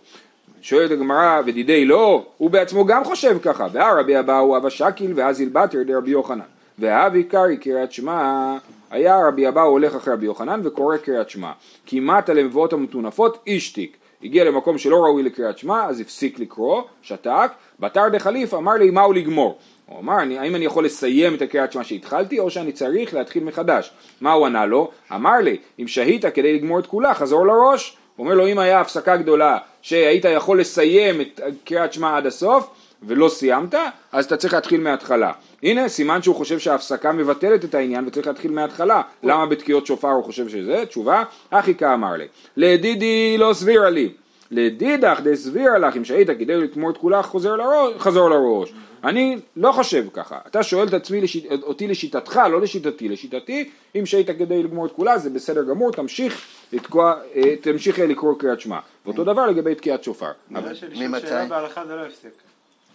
שואלת 0.63 0.91
הגמרא, 0.91 1.41
ודידי 1.47 1.85
לא, 1.85 2.27
הוא 2.39 2.51
בעצמו 2.51 2.85
גם 2.85 3.05
חושב 3.05 3.39
ככה, 3.43 3.67
והרבי 3.73 4.17
הבא 4.17 4.39
הוא 4.39 4.57
אבא 4.57 4.71
שקיל 4.71 5.13
ואז 5.17 5.41
ילבטר 5.41 5.83
דרבי 5.83 6.11
יוחנן, 6.11 6.41
והאבי 6.79 7.25
קרעי 7.25 7.57
קריאת 7.57 7.93
שמע, 7.93 8.57
היה 8.91 9.29
רבי 9.29 9.49
אבא 9.49 9.63
הולך 9.63 9.95
אחרי 9.95 10.15
רבי 10.15 10.27
יוחנן 10.27 10.61
וקורא 10.65 10.97
קריאת 10.97 11.31
שמע, 11.31 11.53
כמעט 11.87 12.29
הלבבות 12.29 12.73
המטונפות 12.73 13.39
אישתיק, 13.47 13.97
הגיע 14.23 14.45
למקום 14.45 14.79
שלא 14.79 14.97
ראוי 14.97 15.23
לקריאת 15.23 15.59
שמע, 15.59 15.85
אז 15.85 16.01
הפסיק 16.01 16.39
לקרוא, 16.39 16.83
שתק, 17.03 17.51
בתר 17.81 18.09
דחליף 18.09 18.55
אמר 18.55 18.73
לי 18.73 18.91
מהו 18.91 19.13
לגמור, 19.13 19.59
הוא 19.87 19.99
אמר, 19.99 20.23
אני, 20.23 20.39
האם 20.39 20.55
אני 20.55 20.65
יכול 20.65 20.85
לסיים 20.85 21.35
את 21.35 21.43
הקריאת 21.43 21.73
שמע 21.73 21.85
שהתחלתי, 21.85 22.39
או 22.39 22.51
שאני 22.51 22.73
צריך 22.73 23.15
להתחיל 23.15 23.45
מחדש? 23.45 23.91
מה 24.21 24.33
הוא 24.33 24.47
ענה 24.47 24.67
לו? 24.67 24.91
אמר 25.15 25.37
לי, 25.37 25.57
אם 25.79 25.89
שהית 25.89 26.25
כדי 26.27 26.55
לגמור 26.55 26.79
את 26.79 26.87
כולה, 26.87 27.15
חזור 27.15 27.47
לראש. 27.47 27.97
הוא 28.17 28.25
אומר 28.25 28.37
לו, 28.37 28.47
אם 28.47 28.59
היה 28.59 28.81
הפסקה 28.81 29.17
גדולה, 29.17 29.59
שהיית 29.83 30.25
יכול 30.25 30.61
לסיים 30.61 31.21
את 31.21 31.41
קריאת 31.65 31.93
שמע 31.93 32.17
עד 32.17 32.27
הסוף, 32.27 32.71
ולא 33.03 33.29
סיימת, 33.29 33.75
אז 34.13 34.25
אתה 34.25 34.37
צריך 34.37 34.55
להתחיל 34.55 34.81
מההתחלה. 34.81 35.33
הנה, 35.63 35.89
סימן 35.89 36.23
שהוא 36.23 36.37
חושב 36.37 36.59
שההפסקה 36.59 37.13
מבטלת 37.13 37.65
את 37.65 37.75
העניין 37.75 38.07
וצריך 38.07 38.27
להתחיל 38.27 38.51
מההתחלה. 38.51 39.03
למה 39.23 39.47
בתקיעות 39.47 39.87
שופר 39.87 40.09
הוא 40.09 40.25
חושב 40.25 40.49
שזה? 40.49 40.85
תשובה, 40.89 41.23
אחי 41.51 41.75
כאמר 41.75 42.13
לי. 42.13 42.27
לדידי 42.57 43.39
לא 43.39 43.53
סבירה 43.53 43.91
לי. 43.91 44.13
לדידך 44.51 45.21
דסבירה 45.23 45.79
לך, 45.79 45.97
אם 45.97 46.05
שהיית 46.05 46.31
כדי 46.31 46.57
לגמור 46.57 46.91
את 46.91 46.97
כולה 46.97 47.23
חוזר 47.23 47.57
לראש, 47.57 47.95
חזור 47.99 48.31
לראש. 48.31 48.73
אני 49.05 49.39
לא 49.57 49.73
חושב 49.73 50.05
ככה. 50.13 50.39
אתה 50.47 50.63
שואל 50.63 50.89
את 50.89 50.95
עצמי, 50.95 51.21
לשיט, 51.21 51.47
אותי 51.63 51.87
לשיטתך, 51.87 52.41
לא 52.51 52.61
לשיטתי. 52.61 53.09
לשיטתי, 53.09 53.71
אם 53.99 54.07
שהיית 54.07 54.31
כדי 54.31 54.63
לגמור 54.63 54.87
את 54.87 54.93
כולה, 54.93 55.19
זה 55.19 55.31
בסדר 55.31 55.65
גמור, 55.65 55.93
תמשיך 55.93 56.47
לתקוע, 56.73 57.15
אה, 57.35 57.57
תמשיך 57.61 57.99
לקרוא 57.99 58.35
קריאת 58.39 58.61
שמע. 58.61 58.79
ואותו 59.05 59.25
דבר 59.25 59.47
לגבי 59.47 59.75
תקיעת 59.75 60.05
שופר. 60.05 60.31
נראה 60.51 60.75
שלשאול 60.75 61.09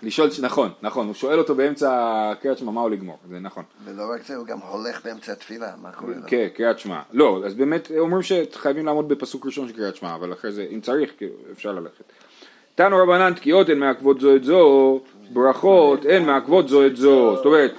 לשאול, 0.03 0.29
נכון, 0.41 0.69
נכון, 0.81 1.07
הוא 1.07 1.15
שואל 1.15 1.39
אותו 1.39 1.55
באמצע 1.55 2.33
קריאת 2.41 2.57
שמע, 2.57 2.71
מה 2.71 2.81
הוא 2.81 2.89
לגמור, 2.89 3.17
זה 3.29 3.39
נכון. 3.39 3.63
ולא 3.85 4.03
רק 4.13 4.25
זה, 4.25 4.35
הוא 4.35 4.45
גם 4.45 4.57
הולך 4.57 5.05
באמצע 5.05 5.31
התפילה, 5.31 5.71
מה 5.81 5.91
קורה 5.91 6.13
לו? 6.15 6.21
כן, 6.27 6.47
קריאת 6.53 6.79
שמע. 6.79 6.99
לא, 7.11 7.41
אז 7.45 7.53
באמת 7.53 7.91
אומרים 7.99 8.23
שחייבים 8.23 8.85
לעמוד 8.85 9.09
בפסוק 9.09 9.45
ראשון 9.45 9.67
של 9.67 9.73
קריאת 9.73 9.95
שמע, 9.95 10.15
אבל 10.15 10.33
אחרי 10.33 10.51
זה, 10.51 10.67
אם 10.71 10.81
צריך, 10.81 11.11
כאילו, 11.17 11.33
אפשר 11.51 11.71
ללכת. 11.71 12.03
תנו 12.75 12.97
רבנן 12.97 13.33
תקיעות 13.33 13.69
הן 13.69 13.79
מעכבות 13.79 14.21
זו 14.21 14.35
את 14.35 14.43
זו, 14.43 15.01
ברכות 15.33 16.05
הן 16.09 16.25
מעכבות 16.25 16.69
זו 16.69 16.85
את 16.85 16.95
זו. 16.95 17.35
זאת 17.35 17.45
אומרת, 17.45 17.73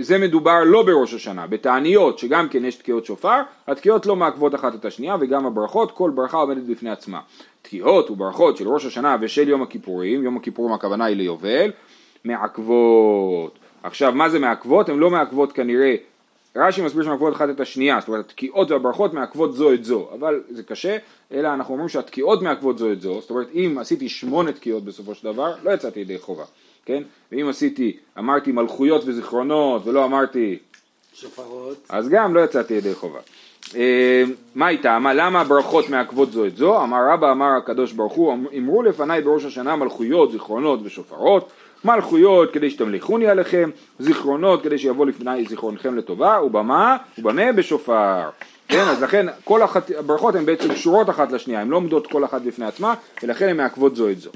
זה 0.00 0.18
מדובר 0.18 0.64
לא 0.64 0.82
בראש 0.82 1.14
השנה, 1.14 1.46
בתעניות 1.46 2.18
שגם 2.18 2.48
כן 2.48 2.64
יש 2.64 2.76
תקיעות 2.76 3.04
שופר, 3.04 3.40
התקיעות 3.68 4.06
לא 4.06 4.16
מעכבות 4.16 4.54
אחת 4.54 4.74
את 4.74 4.84
השנייה 4.84 5.16
וגם 5.20 5.46
הברכות, 5.46 5.92
כל 5.92 6.10
ברכה 6.14 6.36
עומדת 6.36 6.62
בפני 6.62 6.90
עצמה. 6.90 7.20
תקיעות 7.62 8.10
וברכות 8.10 8.56
של 8.56 8.68
ראש 8.68 8.86
השנה 8.86 9.16
ושל 9.20 9.48
יום 9.48 9.62
הכיפורים, 9.62 10.24
יום 10.24 10.36
הכיפורים 10.36 10.74
הכוונה 10.74 11.04
היא 11.04 11.16
ליובל, 11.16 11.70
מעכבות. 12.24 13.58
עכשיו 13.82 14.12
מה 14.12 14.28
זה 14.28 14.38
מעכבות? 14.38 14.88
הן 14.88 14.98
לא 14.98 15.10
מעכבות 15.10 15.52
כנראה, 15.52 15.94
רש"י 16.56 16.82
מסביר 16.82 17.04
שמעכבות 17.04 17.32
אחת 17.32 17.50
את 17.50 17.60
השנייה, 17.60 18.00
זאת 18.00 18.08
אומרת 18.08 18.24
התקיעות 18.24 18.70
והברכות 18.70 19.14
מעכבות 19.14 19.54
זו 19.54 19.72
את 19.72 19.84
זו, 19.84 20.08
אבל 20.14 20.42
זה 20.50 20.62
קשה, 20.62 20.96
אלא 21.32 21.48
אנחנו 21.54 21.74
אומרים 21.74 21.88
שהתקיעות 21.88 22.42
מעכבות 22.42 22.78
זו 22.78 22.92
את 22.92 23.00
זו, 23.00 23.20
זאת 23.20 23.30
אומרת 23.30 23.48
אם 23.54 23.76
עשיתי 23.80 24.08
שמונה 24.08 24.52
תקיעות 24.52 24.84
בסופו 24.84 25.14
של 25.14 25.32
דבר, 25.32 25.54
לא 25.62 25.70
יצאתי 25.70 26.00
ידי 26.00 26.18
חובה, 26.18 26.44
כן? 26.84 27.02
ואם 27.32 27.48
עשיתי, 27.48 27.96
אמרתי 28.18 28.52
מלכויות 28.52 29.02
וזיכרונות 29.06 29.86
ולא 29.86 30.04
אמרתי 30.04 30.58
שופרות. 31.14 31.86
אז 31.88 32.08
גם 32.08 32.34
לא 32.34 32.40
יצאתי 32.40 32.74
ידי 32.74 32.94
חובה. 32.94 33.18
אה, 33.76 34.22
מה? 34.54 34.68
מה, 34.98 35.14
למה 35.14 35.40
הברכות 35.40 35.88
מעכבות 35.88 36.32
זו 36.32 36.46
את 36.46 36.56
זו? 36.56 36.82
אמר 36.82 36.98
רבא 37.12 37.32
אמר 37.32 37.56
הקדוש 37.56 37.92
ברוך 37.92 38.12
הוא 38.12 38.32
אמרו 38.58 38.82
לפניי 38.82 39.22
בראש 39.22 39.44
השנה 39.44 39.76
מלכויות, 39.76 40.32
זיכרונות 40.32 40.80
ושופרות 40.82 41.50
מלכויות 41.84 42.52
כדי 42.52 42.70
שתמליכוני 42.70 43.26
עליכם, 43.26 43.70
זיכרונות 43.98 44.62
כדי 44.62 44.78
שיבוא 44.78 45.06
לפני 45.06 45.44
זיכרונכם 45.44 45.96
לטובה, 45.96 46.40
ובמה? 46.42 46.96
ובמה? 47.18 47.52
בשופר. 47.52 48.28
כן, 48.68 48.88
אז 48.88 49.02
לכן 49.02 49.26
כל 49.44 49.64
אחת, 49.64 49.90
הברכות 49.98 50.34
הן 50.34 50.46
בעצם 50.46 50.74
קשורות 50.74 51.10
אחת 51.10 51.32
לשנייה, 51.32 51.60
הן 51.60 51.68
לא 51.68 51.76
עומדות 51.76 52.06
כל 52.06 52.24
אחת 52.24 52.42
בפני 52.42 52.66
עצמה, 52.66 52.94
ולכן 53.22 53.48
הן 53.48 53.56
מעכבות 53.56 53.96
זו 53.96 54.10
את 54.10 54.20
זו. 54.20 54.30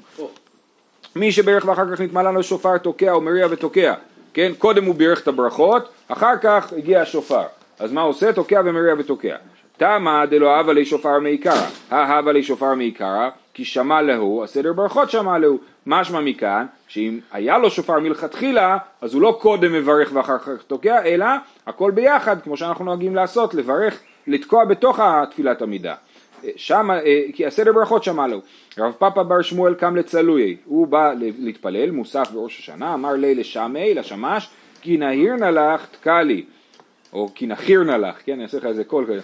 מי 1.16 1.33
שברך 1.33 1.64
ואחר 1.68 1.92
כך 1.92 2.00
נתמלא 2.00 2.35
לו 2.35 2.42
שופר 2.42 2.79
תוקע 2.79 3.16
ומריע 3.16 3.46
ותוקע, 3.50 3.94
כן? 4.35 4.53
קודם 4.59 4.85
הוא 4.85 4.94
בירך 4.94 5.22
את 5.22 5.29
הברכות, 5.29 5.88
אחר 6.09 6.37
כך 6.42 6.72
הגיע 6.77 7.00
השופר. 7.00 7.42
אז 7.79 7.92
מה 7.92 8.00
עושה? 8.00 8.33
תוקע 8.33 8.62
ומריע 8.64 8.94
ותוקע. 8.98 9.37
תמה 9.77 10.27
דלא 10.27 10.59
הווה 10.59 10.72
לי 10.72 10.85
שופר 10.85 11.18
מעיקרא, 11.18 11.66
ההווה 11.90 12.33
לי 12.33 12.42
שופר 12.42 12.74
מעיקרא, 12.74 13.29
כי 13.55 13.64
שמע 13.64 14.03
להו, 14.03 14.44
הסדר 14.44 14.72
ברכות 14.72 15.11
שמע 15.11 15.38
להו. 15.38 15.59
משמע 15.87 16.20
מכאן, 16.20 16.66
שאם 16.88 17.18
היה 17.33 17.59
לו 17.59 17.70
שופר 17.70 17.98
מלכתחילה, 17.98 18.79
אז 19.00 19.14
הוא 19.14 19.22
לא 19.22 19.38
קודם 19.40 19.72
מברך 19.72 20.11
ואחר 20.12 20.38
כך 20.38 20.62
תוקע, 20.66 21.03
אלא 21.05 21.27
הכל 21.66 21.90
ביחד, 21.90 22.42
כמו 22.42 22.57
שאנחנו 22.57 22.85
נוהגים 22.85 23.14
לעשות, 23.14 23.55
לברך, 23.55 23.98
לתקוע 24.27 24.64
בתוך 24.64 25.00
התפילת 25.00 25.62
עמידה. 25.62 25.94
שם, 26.57 26.88
כי 27.33 27.46
הסדר 27.46 27.72
ברכות 27.72 28.04
שמע 28.04 28.26
לו. 28.26 28.40
רב 28.78 28.92
פאפא 28.98 29.22
בר 29.22 29.42
שמואל 29.42 29.74
קם 29.74 29.96
לצלויי, 29.96 30.57
הוא 30.64 30.87
בא 30.87 31.12
להתפלל, 31.38 31.90
מוסף 31.90 32.30
בראש 32.30 32.59
השנה, 32.59 32.94
אמר 32.94 33.12
לי 33.12 33.35
לשמי, 33.35 33.94
לשמש, 33.94 34.48
כי 34.80 34.96
נהיר 34.96 35.37
נא 35.37 35.44
לך 35.44 35.87
תקע 35.87 36.22
לי, 36.22 36.44
או 37.12 37.28
כי 37.35 37.46
נכיר 37.46 37.83
נא 37.83 37.92
לך, 37.92 38.16
כן, 38.24 38.33
אני 38.33 38.42
אעשה 38.42 38.59
לך 38.59 38.64
איזה 38.66 38.85
קול 38.85 39.04
כזה, 39.07 39.20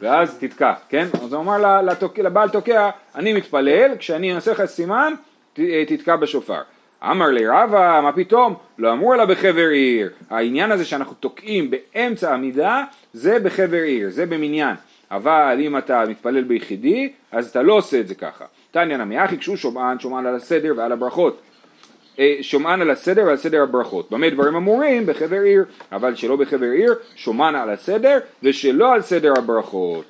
ואז 0.00 0.38
תתקע, 0.38 0.72
כן? 0.88 1.06
אז 1.24 1.32
הוא 1.32 1.40
אמר 1.42 1.82
לבעל 2.18 2.48
תוקע, 2.48 2.90
אני 3.14 3.32
מתפלל, 3.32 3.96
כשאני 3.98 4.34
אעשה 4.34 4.52
לך 4.52 4.64
סימן, 4.64 5.12
ת- 5.52 5.60
תתקע 5.88 6.16
בשופר. 6.16 6.60
אמר 7.10 7.26
לי 7.26 7.46
רבא, 7.46 8.00
מה 8.02 8.12
פתאום? 8.12 8.54
לא 8.78 8.92
אמרו 8.92 9.14
אלא 9.14 9.24
בחבר 9.24 9.68
עיר. 9.68 10.10
העניין 10.30 10.72
הזה 10.72 10.84
שאנחנו 10.84 11.14
תוקעים 11.20 11.70
באמצע 11.70 12.34
עמידה, 12.34 12.84
זה 13.12 13.38
בחבר 13.40 13.82
עיר, 13.82 14.10
זה 14.10 14.26
במניין. 14.26 14.74
אבל 15.12 15.56
אם 15.60 15.78
אתה 15.78 16.04
מתפלל 16.08 16.42
ביחידי, 16.42 17.12
אז 17.32 17.48
אתה 17.48 17.62
לא 17.62 17.72
עושה 17.72 18.00
את 18.00 18.08
זה 18.08 18.14
ככה. 18.14 18.44
תניא 18.70 18.96
נמי 18.96 19.24
אחי, 19.24 19.38
כשהוא 19.38 19.56
שומען, 19.56 19.98
שומען 19.98 20.26
על 20.26 20.34
הסדר 20.36 20.74
ועל 20.76 20.92
הברכות. 20.92 21.40
אה, 22.18 22.36
שומען 22.40 22.80
על 22.80 22.90
הסדר 22.90 23.24
ועל 23.26 23.36
סדר 23.36 23.62
הברכות. 23.62 24.10
במה 24.10 24.30
דברים 24.30 24.56
אמורים? 24.56 25.06
בחבר 25.06 25.40
עיר, 25.40 25.64
אבל 25.92 26.14
שלא 26.14 26.36
בחבר 26.36 26.66
עיר, 26.66 26.94
שומען 27.16 27.54
על 27.54 27.70
הסדר 27.70 28.18
ושלא 28.42 28.92
על 28.92 29.02
סדר 29.02 29.32
הברכות. 29.38 30.04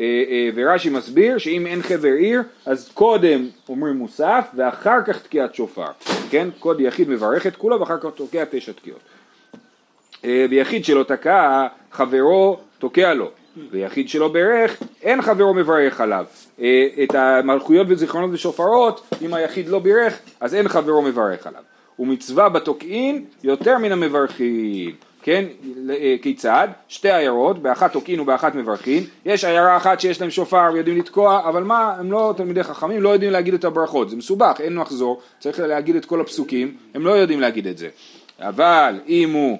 אה, 0.00 0.04
אה, 0.28 0.50
ורש"י 0.54 0.90
מסביר 0.90 1.38
שאם 1.38 1.66
אין 1.66 1.82
חבר 1.82 2.12
עיר, 2.12 2.42
אז 2.66 2.90
קודם 2.94 3.48
אומרים 3.68 3.96
מוסף 3.96 4.48
ואחר 4.54 4.98
כך 5.06 5.22
תקיעת 5.22 5.54
שופר. 5.54 5.90
כן? 6.30 6.48
קוד 6.58 6.80
יחיד 6.80 7.08
מברך 7.08 7.46
את 7.46 7.56
כולו 7.56 7.80
ואחר 7.80 7.98
כך 7.98 8.10
תוקע 8.14 8.44
תשע 8.50 8.72
תקיעות. 8.72 9.00
ויחיד 10.50 10.84
שלא 10.84 11.02
תקע, 11.02 11.66
חברו 11.92 12.60
תוקע 12.78 13.14
לו. 13.14 13.30
ויחיד 13.70 14.08
שלא 14.08 14.28
בירך, 14.28 14.82
אין 15.02 15.22
חברו 15.22 15.54
מברך 15.54 16.00
עליו. 16.00 16.24
אה, 16.60 16.86
את 17.02 17.14
המלכויות 17.14 17.86
וזיכרונות 17.90 18.30
ושופרות, 18.32 19.06
אם 19.22 19.34
היחיד 19.34 19.68
לא 19.68 19.78
בירך, 19.78 20.18
אז 20.40 20.54
אין 20.54 20.68
חברו 20.68 21.02
מברך 21.02 21.46
עליו. 21.46 21.62
ומצווה 21.98 22.48
בתוקעין 22.48 23.24
יותר 23.44 23.78
מן 23.78 23.92
המברכים. 23.92 24.94
כן, 25.22 25.44
אה, 25.90 26.14
כיצד? 26.22 26.68
שתי 26.88 27.12
עיירות, 27.12 27.62
באחת 27.62 27.92
תוקעין 27.92 28.20
ובאחת 28.20 28.54
מברכין, 28.54 29.04
יש 29.24 29.44
עיירה 29.44 29.76
אחת 29.76 30.00
שיש 30.00 30.20
להם 30.20 30.30
שופר 30.30 30.70
ויודעים 30.72 30.98
לתקוע, 30.98 31.48
אבל 31.48 31.62
מה, 31.62 31.94
הם 31.98 32.12
לא 32.12 32.34
תלמידי 32.36 32.62
חכמים, 32.62 33.02
לא 33.02 33.08
יודעים 33.08 33.32
להגיד 33.32 33.54
את 33.54 33.64
הברכות, 33.64 34.10
זה 34.10 34.16
מסובך, 34.16 34.56
אין 34.60 34.74
מחזור, 34.74 35.20
צריך 35.38 35.60
להגיד 35.60 35.96
את 35.96 36.04
כל 36.04 36.20
הפסוקים, 36.20 36.76
הם 36.94 37.04
לא 37.06 37.10
יודעים 37.10 37.40
להגיד 37.40 37.66
את 37.66 37.78
זה. 37.78 37.88
אבל 38.40 39.00
אם 39.08 39.32
הוא, 39.32 39.58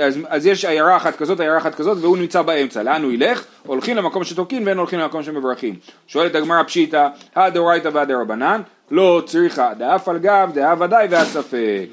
אז, 0.00 0.18
אז 0.28 0.46
יש 0.46 0.64
עיירה 0.64 0.96
אחת 0.96 1.16
כזאת, 1.16 1.40
עיירה 1.40 1.58
אחת 1.58 1.74
כזאת, 1.74 1.98
והוא 2.00 2.18
נמצא 2.18 2.42
באמצע, 2.42 2.82
לאן 2.82 3.02
הוא 3.02 3.12
ילך? 3.12 3.44
הולכים 3.66 3.96
למקום 3.96 4.24
שתוקעים 4.24 4.66
ואין 4.66 4.78
הולכים 4.78 4.98
למקום 4.98 5.22
שמברכים. 5.22 5.74
שואלת 6.06 6.34
הגמרא 6.34 6.62
פשיטא, 6.62 7.08
הדאורייתא 7.36 7.88
והדרבנן, 7.92 8.60
לא 8.90 9.22
צריכה, 9.26 9.74
דאף 9.78 10.08
על 10.08 10.18
גב, 10.18 10.50
דאה 10.54 10.74
ודאי 10.80 11.06
והספק. 11.10 11.86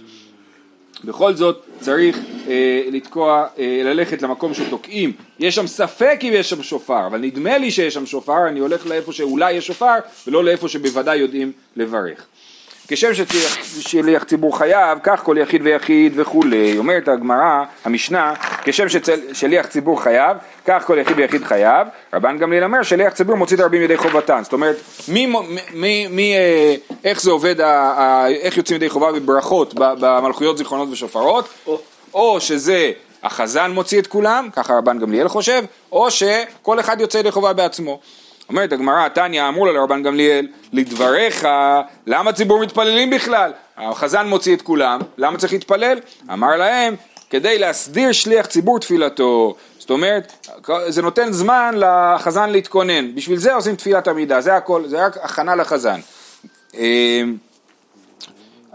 בכל 1.03 1.33
זאת 1.33 1.65
צריך 1.79 2.19
אה, 2.47 2.83
לתקוע, 2.91 3.45
אה, 3.59 3.81
ללכת 3.83 4.21
למקום 4.21 4.53
שתוקעים, 4.53 5.11
יש 5.39 5.55
שם 5.55 5.67
ספק 5.67 6.19
אם 6.23 6.31
יש 6.33 6.49
שם 6.49 6.63
שופר, 6.63 7.07
אבל 7.07 7.19
נדמה 7.19 7.57
לי 7.57 7.71
שיש 7.71 7.93
שם 7.93 8.05
שופר, 8.05 8.47
אני 8.47 8.59
הולך 8.59 8.87
לאיפה 8.87 9.13
שאולי 9.13 9.53
יש 9.53 9.67
שופר 9.67 9.95
ולא 10.27 10.43
לאיפה 10.43 10.67
שבוודאי 10.67 11.17
יודעים 11.17 11.51
לברך. 11.75 12.25
כשם 12.93 13.11
ששליח 13.13 14.23
ציבור 14.23 14.57
חייב, 14.57 14.97
כך 15.03 15.23
כל 15.23 15.35
יחיד 15.39 15.61
ויחיד 15.63 16.13
וכולי. 16.15 16.77
אומרת 16.77 17.07
הגמרא, 17.07 17.63
המשנה, 17.85 18.33
כשם 18.63 18.85
ששליח 18.89 19.65
ציבור 19.65 20.03
חייב, 20.03 20.37
כך 20.65 20.83
כל 20.85 20.97
יחיד 21.01 21.17
ויחיד 21.17 21.43
חייב. 21.43 21.87
רבן 22.13 22.37
גמליאל 22.37 22.63
אומר, 22.63 22.83
שליח 22.83 23.13
ציבור 23.13 23.35
מוציא 23.35 23.55
את 23.55 23.61
הרבים 23.61 23.81
ידי 23.81 23.97
חובתן. 23.97 24.43
זאת 24.43 24.53
אומרת, 24.53 24.75
מי, 25.07 25.33
מי, 25.73 26.07
מי, 26.07 26.35
אה, 26.35 26.75
איך 27.03 27.21
זה 27.21 27.31
עובד, 27.31 27.55
איך 28.41 28.57
יוצאים 28.57 28.75
ידי 28.75 28.89
חובה 28.89 29.11
בברכות 29.11 29.73
במלכויות 29.77 30.57
זיכרונות 30.57 30.89
ושופרות, 30.91 31.49
או 32.13 32.41
שזה 32.41 32.91
החזן 33.23 33.71
מוציא 33.71 33.99
את 33.99 34.07
כולם, 34.07 34.49
ככה 34.55 34.73
רבן 34.73 34.99
גמליאל 34.99 35.27
חושב, 35.27 35.63
או 35.91 36.11
שכל 36.11 36.79
אחד 36.79 37.01
יוצא 37.01 37.17
ידי 37.17 37.31
חובה 37.31 37.53
בעצמו. 37.53 37.99
אומרת 38.53 38.73
הגמרא, 38.73 39.07
תניא, 39.07 39.47
אמרו 39.47 39.65
לה 39.65 39.71
לרבן 39.71 40.03
גמליאל, 40.03 40.47
לדבריך, 40.73 41.47
למה 42.07 42.33
ציבור 42.33 42.59
מתפללים 42.59 43.09
בכלל? 43.09 43.51
החזן 43.77 44.27
מוציא 44.27 44.55
את 44.55 44.61
כולם, 44.61 44.99
למה 45.17 45.37
צריך 45.37 45.53
להתפלל? 45.53 45.99
אמר 46.33 46.57
להם, 46.57 46.95
כדי 47.29 47.59
להסדיר 47.59 48.11
שליח 48.11 48.45
ציבור 48.45 48.79
תפילתו. 48.79 49.55
זאת 49.79 49.89
אומרת, 49.89 50.47
זה 50.87 51.01
נותן 51.01 51.31
זמן 51.31 51.75
לחזן 51.77 52.49
להתכונן, 52.49 53.15
בשביל 53.15 53.37
זה 53.37 53.53
עושים 53.53 53.75
תפילת 53.75 54.07
עמידה, 54.07 54.41
זה 54.41 54.55
הכל, 54.55 54.83
זה 54.87 55.05
רק 55.05 55.17
הכנה 55.21 55.55
לחזן. 55.55 55.99
אמ, 56.73 57.35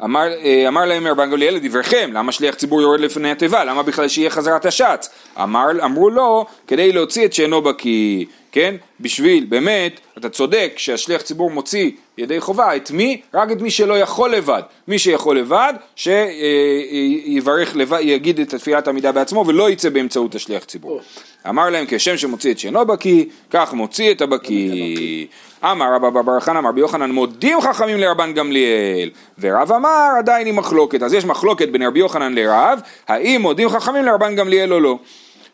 אמר, 0.04 0.28
אה, 0.44 0.68
אמר 0.68 0.84
להם 0.84 1.06
רבן 1.06 1.30
גמליאל 1.30 1.54
לדבריכם, 1.54 2.10
למה 2.12 2.32
שליח 2.32 2.54
ציבור 2.54 2.82
יורד 2.82 3.00
לפני 3.00 3.30
התיבה? 3.30 3.64
למה 3.64 3.82
בכלל 3.82 4.08
שיהיה 4.08 4.30
חזרת 4.30 4.66
השץ? 4.66 5.08
אמר, 5.42 5.66
אמרו 5.84 6.10
לו, 6.10 6.46
כדי 6.66 6.92
להוציא 6.92 7.24
את 7.24 7.32
שאינו 7.32 7.62
בקיא. 7.62 8.24
כן? 8.52 8.74
בשביל, 9.00 9.44
באמת, 9.48 10.00
אתה 10.18 10.28
צודק 10.28 10.72
שהשליח 10.76 11.22
ציבור 11.22 11.50
מוציא 11.50 11.90
ידי 12.18 12.40
חובה, 12.40 12.76
את 12.76 12.90
מי? 12.90 13.20
רק 13.34 13.52
את 13.52 13.60
מי 13.60 13.70
שלא 13.70 13.98
יכול 13.98 14.30
לבד. 14.30 14.62
מי 14.88 14.98
שיכול 14.98 15.38
לבד, 15.38 15.74
שיברך 15.96 17.76
לבד, 17.76 17.98
יגיד 18.02 18.40
את 18.40 18.48
תפילת 18.48 18.86
העמידה 18.86 19.12
בעצמו 19.12 19.44
ולא 19.46 19.70
יצא 19.70 19.88
באמצעות 19.88 20.34
השליח 20.34 20.64
ציבור. 20.64 21.00
אמר 21.48 21.70
להם 21.70 21.84
כשם 21.88 22.16
שמוציא 22.16 22.52
את 22.52 22.58
שאינו 22.58 22.86
בקיא, 22.86 23.24
כך 23.50 23.72
מוציא 23.72 24.12
את 24.12 24.20
הבקיא. 24.20 25.26
אמר 25.64 25.94
רבא 25.94 26.10
בר 26.10 26.40
חנא 26.40 26.58
אמר 26.58 26.72
ביוחנן 26.72 27.10
מודים 27.10 27.60
חכמים 27.60 27.98
לרבן 27.98 28.32
גמליאל 28.32 29.10
ורב 29.38 29.72
אמר 29.72 30.08
עדיין 30.18 30.46
היא 30.46 30.54
מחלוקת 30.54 31.02
אז 31.02 31.14
יש 31.14 31.24
מחלוקת 31.24 31.68
בין 31.68 31.82
רבי 31.82 31.98
יוחנן 31.98 32.34
לרב 32.34 32.80
האם 33.08 33.42
מודים 33.42 33.68
חכמים 33.68 34.04
לרבן 34.04 34.36
גמליאל 34.36 34.72
או 34.72 34.80
לא 34.80 34.98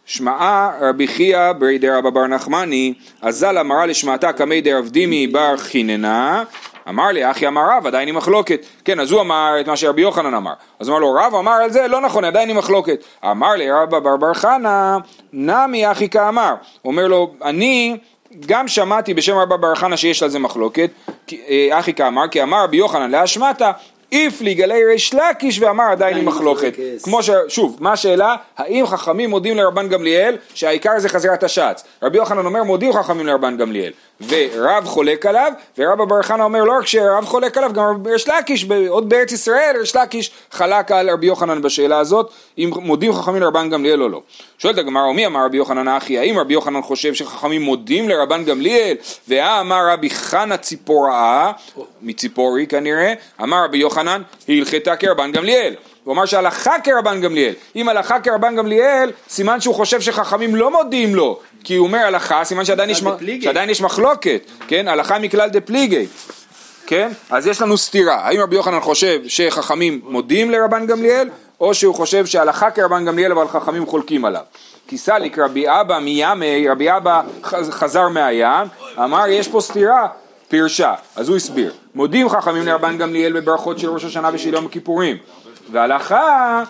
שמעה 0.06 0.70
רבי 0.80 1.06
חייא 1.06 1.52
ברי 1.52 1.78
דרבא 1.78 2.10
בר 2.10 2.26
נחמני, 2.26 2.94
אזל 3.22 3.58
אמרה 3.58 3.86
לשמעתה 3.86 4.32
קמי 4.32 4.60
דרב 4.60 4.88
דימי 4.88 5.26
בר 5.26 5.56
חיננה, 5.56 6.44
אמר 6.88 7.06
לי 7.06 7.30
אחי 7.30 7.46
אמר 7.46 7.62
רב 7.76 7.86
עדיין 7.86 8.08
היא 8.08 8.14
מחלוקת, 8.14 8.66
כן 8.84 9.00
אז 9.00 9.10
הוא 9.10 9.20
אמר 9.20 9.56
את 9.60 9.68
מה 9.68 9.76
שרבי 9.76 10.02
יוחנן 10.02 10.34
אמר, 10.34 10.52
אז 10.80 10.88
אמר 10.88 10.98
לו 10.98 11.12
רב 11.12 11.34
אמר 11.34 11.52
על 11.52 11.70
זה? 11.70 11.88
לא 11.88 12.00
נכון 12.00 12.24
עדיין 12.24 12.48
היא 12.48 12.56
מחלוקת, 12.56 13.04
אמר 13.24 13.52
לי 13.52 13.70
רבא 13.70 13.98
בר 13.98 14.16
בר 14.16 14.34
חנה 14.34 14.98
נמי 15.32 15.90
אחי 15.90 16.08
כאמר, 16.08 16.54
אומר 16.84 17.06
לו 17.08 17.34
אני 17.42 17.96
גם 18.46 18.68
שמעתי 18.68 19.14
בשם 19.14 19.36
רבא 19.36 19.56
בר 19.56 19.74
חנה 19.74 19.96
שיש 19.96 20.22
על 20.22 20.28
זה 20.28 20.38
מחלוקת, 20.38 20.90
אה, 21.32 21.68
אחי 21.78 21.94
כאמר 21.94 22.28
כי 22.28 22.42
אמר 22.42 22.64
רבי 22.64 22.76
יוחנן 22.76 23.10
להשמטה 23.10 23.72
איפלי 24.14 24.54
גלי 24.54 24.84
ריש 24.84 25.14
לקיש 25.14 25.58
ואמר 25.58 25.84
עדיין 25.84 26.16
היא 26.16 26.24
מחלוקת. 26.24 26.72
כמו 27.02 27.22
ש... 27.22 27.30
שוב, 27.48 27.76
מה 27.80 27.92
השאלה? 27.92 28.36
האם 28.56 28.86
חכמים 28.86 29.30
מודים 29.30 29.56
לרבן 29.56 29.88
גמליאל 29.88 30.36
שהעיקר 30.54 30.98
זה 30.98 31.08
חזירת 31.08 31.42
השץ? 31.42 31.84
רבי 32.02 32.16
יוחנן 32.16 32.46
אומר 32.46 32.62
מודים 32.62 32.92
חכמים 32.92 33.26
לרבן 33.26 33.56
גמליאל. 33.56 33.92
ורב 34.28 34.84
חולק 34.84 35.26
עליו, 35.26 35.52
ורב 35.78 36.00
אבר 36.00 36.22
חנא 36.22 36.42
אומר 36.42 36.64
לא 36.64 36.72
רק 36.78 36.86
שרב 36.86 37.24
חולק 37.24 37.58
עליו, 37.58 37.72
גם 37.72 38.06
ריש 38.06 38.28
לקיש, 38.28 38.66
עוד 38.88 39.08
בארץ 39.08 39.32
ישראל 39.32 39.76
ריש 39.78 39.96
לקיש 39.96 40.30
חלק 40.50 40.92
על 40.92 41.10
רבי 41.10 41.26
יוחנן 41.26 41.62
בשאלה 41.62 41.98
הזאת, 41.98 42.30
אם 42.58 42.70
מודים 42.76 43.12
חכמים 43.12 43.42
לרבן 43.42 43.70
גמליאל 43.70 44.02
או 44.02 44.08
לא. 44.08 44.22
שואלת 44.58 44.78
הגמרא, 44.78 45.12
מי 45.12 45.26
אמר 45.26 45.44
רבי 45.44 45.56
יוחנן 45.56 45.88
אחי, 45.88 46.18
האם 46.18 46.38
רבי 46.38 46.54
יוחנן 46.54 46.82
חושב 46.82 47.14
שחכמים 47.14 47.62
מודים 47.62 48.08
לרבן 48.08 48.44
גמליאל, 48.44 48.96
והאמר 49.28 49.88
רבי 49.92 50.10
חנא 50.10 50.56
ציפוראה, 50.56 51.52
מציפורי 52.02 52.66
כנראה, 52.66 53.14
אמר 53.42 53.64
רבי 53.64 53.78
יוחנן, 53.78 54.22
הלכתה 54.48 54.96
כרבן 54.96 55.32
גמליאל. 55.32 55.74
הוא 56.04 56.14
אמר 56.14 56.26
שהלכה 56.26 56.74
כרבן 56.84 57.20
גמליאל. 57.20 57.52
אם 57.76 57.88
הלכה 57.88 58.20
כרבן 58.20 58.56
גמליאל, 58.56 59.10
סימן 59.28 59.60
שהוא 59.60 59.74
חושב 59.74 60.00
שחכמים 60.00 60.56
לא 60.56 60.70
מודים 60.70 61.14
לו, 61.14 61.40
כי 61.64 61.76
הוא 61.76 61.86
אומר 61.86 61.98
הלכה, 61.98 62.44
סימן 62.44 62.64
שעדיין 62.64 62.90
יש, 62.90 63.04
שעדיין 63.40 63.70
יש 63.70 63.80
מחלוקת, 63.80 64.50
כן? 64.68 64.88
הלכה 64.88 65.18
מכלל 65.18 65.48
דה 65.48 65.60
פליגי. 65.60 66.06
כן? 66.86 67.12
אז 67.30 67.46
יש 67.46 67.62
לנו 67.62 67.78
סתירה, 67.78 68.14
האם 68.14 68.40
רבי 68.40 68.56
יוחנן 68.56 68.80
חושב 68.80 69.20
שחכמים 69.28 70.00
מודים 70.04 70.50
לרבן 70.50 70.86
גמליאל, 70.86 71.28
או 71.60 71.74
שהוא 71.74 71.94
חושב 71.94 72.26
שהלכה 72.26 72.70
כרבן 72.70 73.04
גמליאל 73.04 73.32
אבל 73.32 73.48
חכמים 73.48 73.86
חולקים 73.86 74.24
עליו. 74.24 74.42
כי 74.88 74.98
סליק 74.98 75.38
רבי 75.38 75.64
אבא 75.68 75.98
מימי, 75.98 76.68
רבי 76.68 76.96
אבא 76.96 77.22
חזר 77.70 78.08
מהים, 78.08 78.66
אמר 78.98 79.28
יש 79.28 79.48
פה 79.48 79.60
סתירה, 79.60 80.06
פירשה, 80.48 80.94
אז 81.16 81.28
הוא 81.28 81.36
הסביר. 81.36 81.72
מודים 81.94 82.28
חכמים 82.28 82.66
לרבן 82.66 82.98
גמליאל 82.98 83.32
בברכות 83.32 83.78
של 83.78 83.90
ראש 83.90 84.04
השנה 84.04 84.30
ושל 84.32 84.54
יום 84.54 84.66
הכיפורים. 84.66 85.16
והלכה 85.72 86.62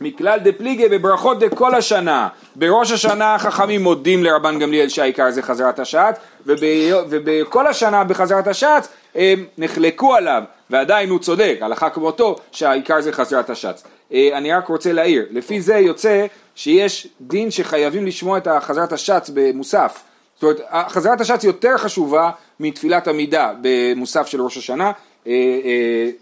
מכלל 0.00 0.38
דפליגי 0.38 0.88
בברכות 0.88 1.38
דכל 1.38 1.74
השנה. 1.74 2.28
בראש 2.56 2.92
השנה 2.92 3.34
החכמים 3.34 3.82
מודים 3.82 4.24
לרבן 4.24 4.58
גמליאל 4.58 4.88
שהעיקר 4.88 5.30
זה 5.30 5.42
חזרת 5.42 5.78
השעת, 5.78 6.18
ובכל 6.46 7.66
השנה 7.66 8.04
בחזרת 8.04 8.46
השעת 8.46 8.88
הם 9.14 9.44
נחלקו 9.58 10.14
עליו, 10.14 10.42
ועדיין 10.70 11.10
הוא 11.10 11.18
צודק, 11.18 11.58
הלכה 11.60 11.90
כמותו, 11.90 12.36
שהעיקר 12.52 13.00
זה 13.00 13.12
חזרת 13.12 13.50
השץ. 13.50 13.84
אה, 14.12 14.28
אני 14.32 14.52
רק 14.52 14.68
רוצה 14.68 14.92
להעיר, 14.92 15.26
לפי 15.30 15.60
זה 15.60 15.74
יוצא 15.74 16.26
שיש 16.54 17.08
דין 17.20 17.50
שחייבים 17.50 18.06
לשמוע 18.06 18.38
את 18.38 18.46
החזרת 18.46 18.92
השץ 18.92 19.30
במוסף. 19.34 20.02
זאת 20.34 20.42
אומרת, 20.42 20.88
חזרת 20.88 21.20
השץ 21.20 21.44
יותר 21.44 21.78
חשובה 21.78 22.30
מתפילת 22.60 23.08
עמידה 23.08 23.52
במוסף 23.60 24.26
של 24.26 24.42
ראש 24.42 24.56
השנה, 24.56 24.92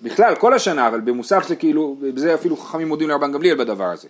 בכלל 0.03 0.35
כל 0.35 0.55
השנה, 0.55 0.88
אבל 0.88 1.01
במוסף 1.01 1.49
זה 1.49 1.57
כאילו, 1.57 1.97
בזה 2.01 2.35
אפילו 2.35 2.57
חכמים 2.57 2.88
מודים 2.88 3.09
לרבן 3.09 3.33
גמליאל 3.33 3.57
בדבר 3.57 3.85
הזה. 3.85 4.09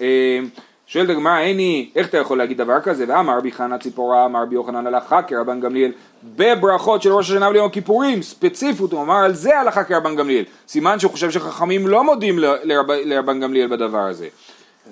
אה, 0.00 0.40
שואלת 0.86 1.10
הגמרא, 1.10 1.38
איני, 1.38 1.90
איך 1.96 2.08
אתה 2.08 2.18
יכול 2.18 2.38
להגיד 2.38 2.58
דבר 2.58 2.80
כזה? 2.80 3.04
ואמר 3.08 3.38
רבי 3.38 3.52
חנא 3.52 3.78
ציפורה, 3.78 4.24
אמר 4.24 4.42
רבי 4.42 4.54
יוחנן 4.54 4.86
הלכה 4.86 5.22
כרבן 5.22 5.60
גמליאל, 5.60 5.92
בברכות 6.36 7.02
של 7.02 7.12
ראש 7.12 7.30
השנה 7.30 7.48
וליום 7.48 7.66
הכיפורים, 7.66 8.22
ספציפית, 8.22 8.92
הוא 8.92 9.02
אמר 9.02 9.16
על 9.16 9.34
זה 9.34 9.58
הלכה 9.58 9.84
כרבן 9.84 10.16
גמליאל. 10.16 10.44
סימן 10.68 10.98
שהוא 10.98 11.12
חושב 11.12 11.30
שחכמים 11.30 11.86
לא 11.86 12.04
מודים 12.04 12.38
לרב, 12.38 12.90
לרבן 12.90 13.40
גמליאל 13.40 13.66
בדבר 13.66 13.98
הזה. 14.06 14.28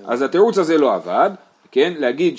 אז 0.04 0.22
התירוץ 0.22 0.58
הזה 0.58 0.78
לא 0.78 0.94
עבד, 0.94 1.30
כן? 1.72 1.92
להגיד 1.98 2.34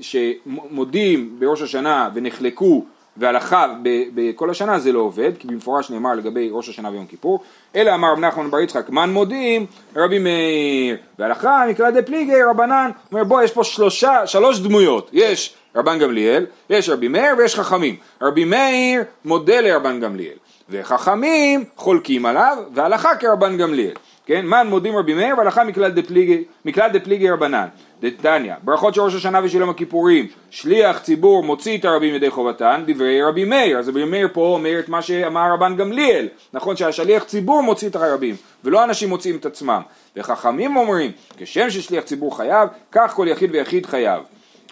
שמודים 0.00 1.36
בראש 1.38 1.62
השנה 1.62 2.08
ונחלקו 2.14 2.84
והלכה 3.16 3.66
בכל 4.14 4.50
השנה 4.50 4.78
זה 4.78 4.92
לא 4.92 4.98
עובד, 4.98 5.32
כי 5.38 5.48
במפורש 5.48 5.90
נאמר 5.90 6.14
לגבי 6.14 6.48
ראש 6.52 6.68
השנה 6.68 6.90
ויום 6.90 7.06
כיפור, 7.06 7.40
אלא 7.76 7.94
אמר 7.94 8.12
רב 8.12 8.18
נחמן 8.18 8.50
בר 8.50 8.60
יצחק, 8.60 8.90
מן 8.90 9.10
מודים 9.10 9.66
רבי 9.96 10.18
מאיר, 10.18 10.96
והלכה 11.18 11.64
מקרא 11.68 11.90
דה 11.90 12.02
פליגי 12.02 12.42
רבנן, 12.50 12.90
אומר 13.12 13.24
בוא 13.24 13.42
יש 13.42 13.52
פה 13.52 13.64
שלושה, 13.64 14.26
שלוש 14.26 14.60
דמויות, 14.60 15.10
יש 15.12 15.54
רבן 15.76 15.98
גמליאל, 15.98 16.46
יש 16.70 16.88
רבי 16.88 17.08
מאיר 17.08 17.34
ויש 17.38 17.54
חכמים, 17.54 17.96
רבי 18.22 18.44
מאיר 18.44 19.02
מודה 19.24 19.60
לרבן 19.60 20.00
גמליאל, 20.00 20.36
וחכמים 20.70 21.64
חולקים 21.76 22.26
עליו, 22.26 22.56
והלכה 22.74 23.16
כרבן 23.16 23.56
גמליאל. 23.56 23.94
כן? 24.26 24.46
מן 24.46 24.66
מודים 24.70 24.96
רבי 24.96 25.14
מאיר 25.14 25.38
והלכה 25.38 25.64
מכלל 25.64 25.90
דפליגי, 25.90 26.44
מכלל 26.64 26.88
דפליגי 26.92 27.30
רבנן. 27.30 27.66
דתניא, 28.00 28.54
ברכות 28.62 28.94
של 28.94 29.00
ראש 29.00 29.14
השנה 29.14 29.40
ושל 29.44 29.60
יום 29.60 29.70
הכיפורים, 29.70 30.26
שליח 30.50 30.98
ציבור 30.98 31.42
מוציא 31.42 31.78
את 31.78 31.84
הרבים 31.84 32.14
ידי 32.14 32.30
חובתן, 32.30 32.82
דברי 32.86 33.22
רבי 33.22 33.44
מאיר. 33.44 33.78
אז 33.78 33.88
רבי 33.88 34.04
מאיר 34.04 34.28
פה 34.32 34.40
אומר 34.40 34.78
את 34.78 34.88
מה 34.88 35.02
שאמר 35.02 35.52
רבן 35.52 35.76
גמליאל, 35.76 36.28
נכון 36.52 36.76
שהשליח 36.76 37.24
ציבור 37.24 37.62
מוציא 37.62 37.88
את 37.88 37.96
הרבים, 37.96 38.36
ולא 38.64 38.84
אנשים 38.84 39.08
מוציאים 39.08 39.36
את 39.36 39.46
עצמם. 39.46 39.80
וחכמים 40.16 40.76
אומרים, 40.76 41.10
כשם 41.36 41.70
ששליח 41.70 42.04
ציבור 42.04 42.36
חייב, 42.36 42.68
כך 42.92 43.12
כל 43.14 43.26
יחיד 43.28 43.50
ויחיד 43.52 43.86
חייב. 43.86 44.22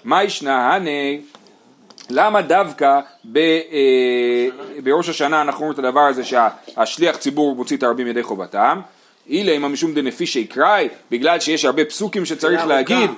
מה 0.04 0.24
ישנה 0.24 0.74
הנה? 0.74 0.90
למה 2.10 2.42
דווקא 2.42 3.00
ב, 3.32 3.38
אה, 3.38 4.48
בראש 4.84 5.08
השנה 5.08 5.42
אנחנו 5.42 5.60
אומרים 5.60 5.80
את 5.80 5.84
הדבר 5.84 6.00
הזה 6.00 6.24
שהשליח 6.24 7.16
ציבור 7.16 7.56
מוציא 7.56 7.76
את 7.76 7.82
הרבים 7.82 8.06
ידי 8.06 8.22
חובתם? 8.22 8.80
אילה 9.28 9.52
אם 9.52 9.72
משום 9.72 9.94
דנפישי 9.94 10.46
קראי, 10.46 10.88
בגלל 11.10 11.40
שיש 11.40 11.64
הרבה 11.64 11.84
פסוקים 11.84 12.24
שצריך. 12.24 12.66
להגיד, 12.66 13.10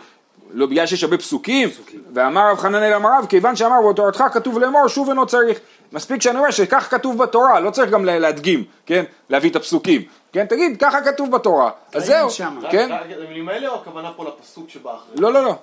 לא 0.51 0.67
בגלל 0.67 0.87
שיש 0.87 1.05
הרבה 1.05 1.19
פסוקים, 1.19 1.69
ואמר 2.15 2.51
רב 2.51 2.59
חננאל 2.59 2.95
אמר 2.95 3.11
רב, 3.19 3.27
כיוון 3.29 3.57
שאמר 3.57 3.77
בתורתך 3.93 4.25
כתוב 4.33 4.59
לאמור 4.59 4.89
שוב 4.89 5.09
אינו 5.09 5.27
צריך, 5.27 5.59
מספיק 5.93 6.23
שאני 6.23 6.39
אומר 6.39 6.51
שכך 6.51 6.89
כתוב 6.91 7.19
בתורה, 7.19 7.61
לא 7.61 7.71
צריך 7.71 7.91
גם 7.91 8.05
לה- 8.05 8.19
להדגים, 8.19 8.65
כן, 8.87 9.05
להביא 9.31 9.51
את 9.51 9.57
הפסוקים, 9.57 10.03
כן, 10.33 10.47
תגיד 10.47 10.77
ככה 10.81 11.01
כתוב 11.01 11.31
בתורה, 11.31 11.71
אז 11.95 12.05
זהו. 12.07 12.29
כן, 12.71 12.89
רק 12.93 13.07
למילים 13.19 13.49
האלה 13.49 13.69
או 13.69 13.75
הכוונה 13.75 14.11
פה 14.17 14.25
לפסוק 14.25 14.71
שבא 14.71 14.91
אחרי? 14.95 15.21
לא 15.21 15.33
לא 15.33 15.45
לא, 15.45 15.55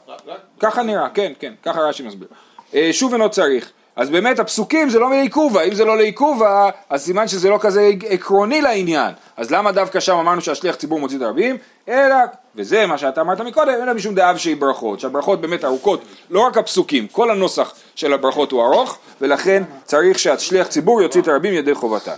ככה 0.60 0.84
נראה, 0.84 1.10
כן, 1.10 1.34
כן, 1.40 1.54
ככה 1.64 1.82
רש"י 1.82 2.04
מסביר. 2.04 2.28
אה, 2.74 2.90
שוב 2.92 3.14
אינו 3.14 3.30
צריך. 3.30 3.72
אז 3.96 4.10
באמת 4.10 4.40
הפסוקים 4.40 4.90
זה 4.90 5.00
לא 5.00 5.10
מעיכובה, 5.10 5.62
אם 5.62 5.74
זה 5.74 5.86
לא 5.86 5.98
לעיכובה, 5.98 6.70
אז 6.90 7.02
סימן 7.02 7.28
שזה 7.28 7.50
לא 7.50 7.58
כזה 7.62 7.92
עקרוני 8.10 8.62
לעניין. 8.62 9.12
אז 9.38 9.52
למה 9.52 9.72
דווקא 9.72 10.00
שם 10.00 10.18
אמרנו 10.18 10.42
שהשליח 10.42 10.76
ציבור 10.76 11.00
מוציא 11.00 11.18
את 11.18 11.22
הרבים? 11.22 11.58
אלא, 11.90 12.16
וזה 12.56 12.86
מה 12.86 12.98
שאתה 12.98 13.22
אמרת 13.22 13.42
מקודם, 13.42 13.74
אלא 13.84 13.94
משום 13.94 14.16
דאב 14.16 14.38
שהיא 14.38 14.58
ברכות, 14.58 15.00
שהברכות 15.00 15.42
באמת 15.42 15.66
ארוכות, 15.66 16.02
לא 16.30 16.40
רק 16.40 16.58
הפסוקים, 16.58 17.08
כל 17.08 17.32
הנוסח 17.32 17.74
של 17.96 18.14
הברכות 18.14 18.52
הוא 18.52 18.64
ארוך, 18.64 18.98
ולכן 19.22 19.64
צריך 19.84 20.20
שהשליח 20.20 20.68
ציבור 20.68 21.02
יוציא 21.02 21.22
את 21.22 21.28
הרבים 21.28 21.54
ידי 21.54 21.74
חובתן. 21.74 22.18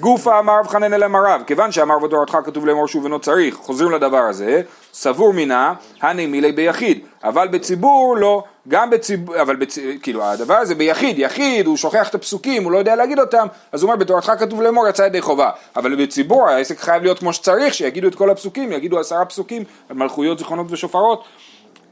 גופה 0.00 0.38
אמר 0.38 0.58
רב 0.58 0.66
חנן 0.66 0.94
אל 0.94 1.04
אמריו, 1.04 1.40
כיוון 1.46 1.72
שאמר 1.72 1.98
בתורתך 1.98 2.38
כתוב 2.44 2.66
לאמור 2.66 2.88
שוב 2.88 3.04
אינו 3.04 3.18
צריך, 3.18 3.54
חוזרים 3.54 3.90
לדבר 3.90 4.18
הזה, 4.18 4.62
סבור 4.92 5.32
מינה, 5.32 5.74
הני 6.00 6.26
מילי 6.26 6.52
ביחיד, 6.52 7.00
אבל 7.24 7.48
בציבור 7.48 8.16
לא, 8.16 8.44
גם 8.68 8.90
בציבור, 8.90 9.40
אבל 9.40 9.56
בצ... 9.56 9.78
כאילו 10.02 10.24
הדבר 10.24 10.54
הזה 10.54 10.74
ביחיד, 10.74 11.18
יחיד, 11.18 11.66
הוא 11.66 11.76
שוכח 11.76 12.08
את 12.08 12.14
הפסוקים, 12.14 12.64
הוא 12.64 12.72
לא 12.72 12.78
יודע 12.78 12.96
להגיד 12.96 13.18
אותם, 13.18 13.46
אז 13.72 13.82
הוא 13.82 13.88
אומר 13.88 14.00
בתורתך 14.00 14.32
כתוב 14.38 14.62
לאמור 14.62 14.88
יצא 14.88 15.02
ידי 15.02 15.20
חובה, 15.20 15.50
אבל 15.76 16.04
בציבור 16.04 16.48
העסק 16.48 16.80
חייב 16.80 17.02
להיות 17.02 17.18
כמו 17.18 17.32
שצריך, 17.32 17.74
שיגידו 17.74 18.08
את 18.08 18.14
כל 18.14 18.30
הפסוקים, 18.30 18.72
יגידו 18.72 19.00
עשרה 19.00 19.24
פסוקים 19.24 19.64
על 19.88 19.96
מלכויות, 19.96 20.38
זיכרונות 20.38 20.66
ושופרות. 20.70 21.24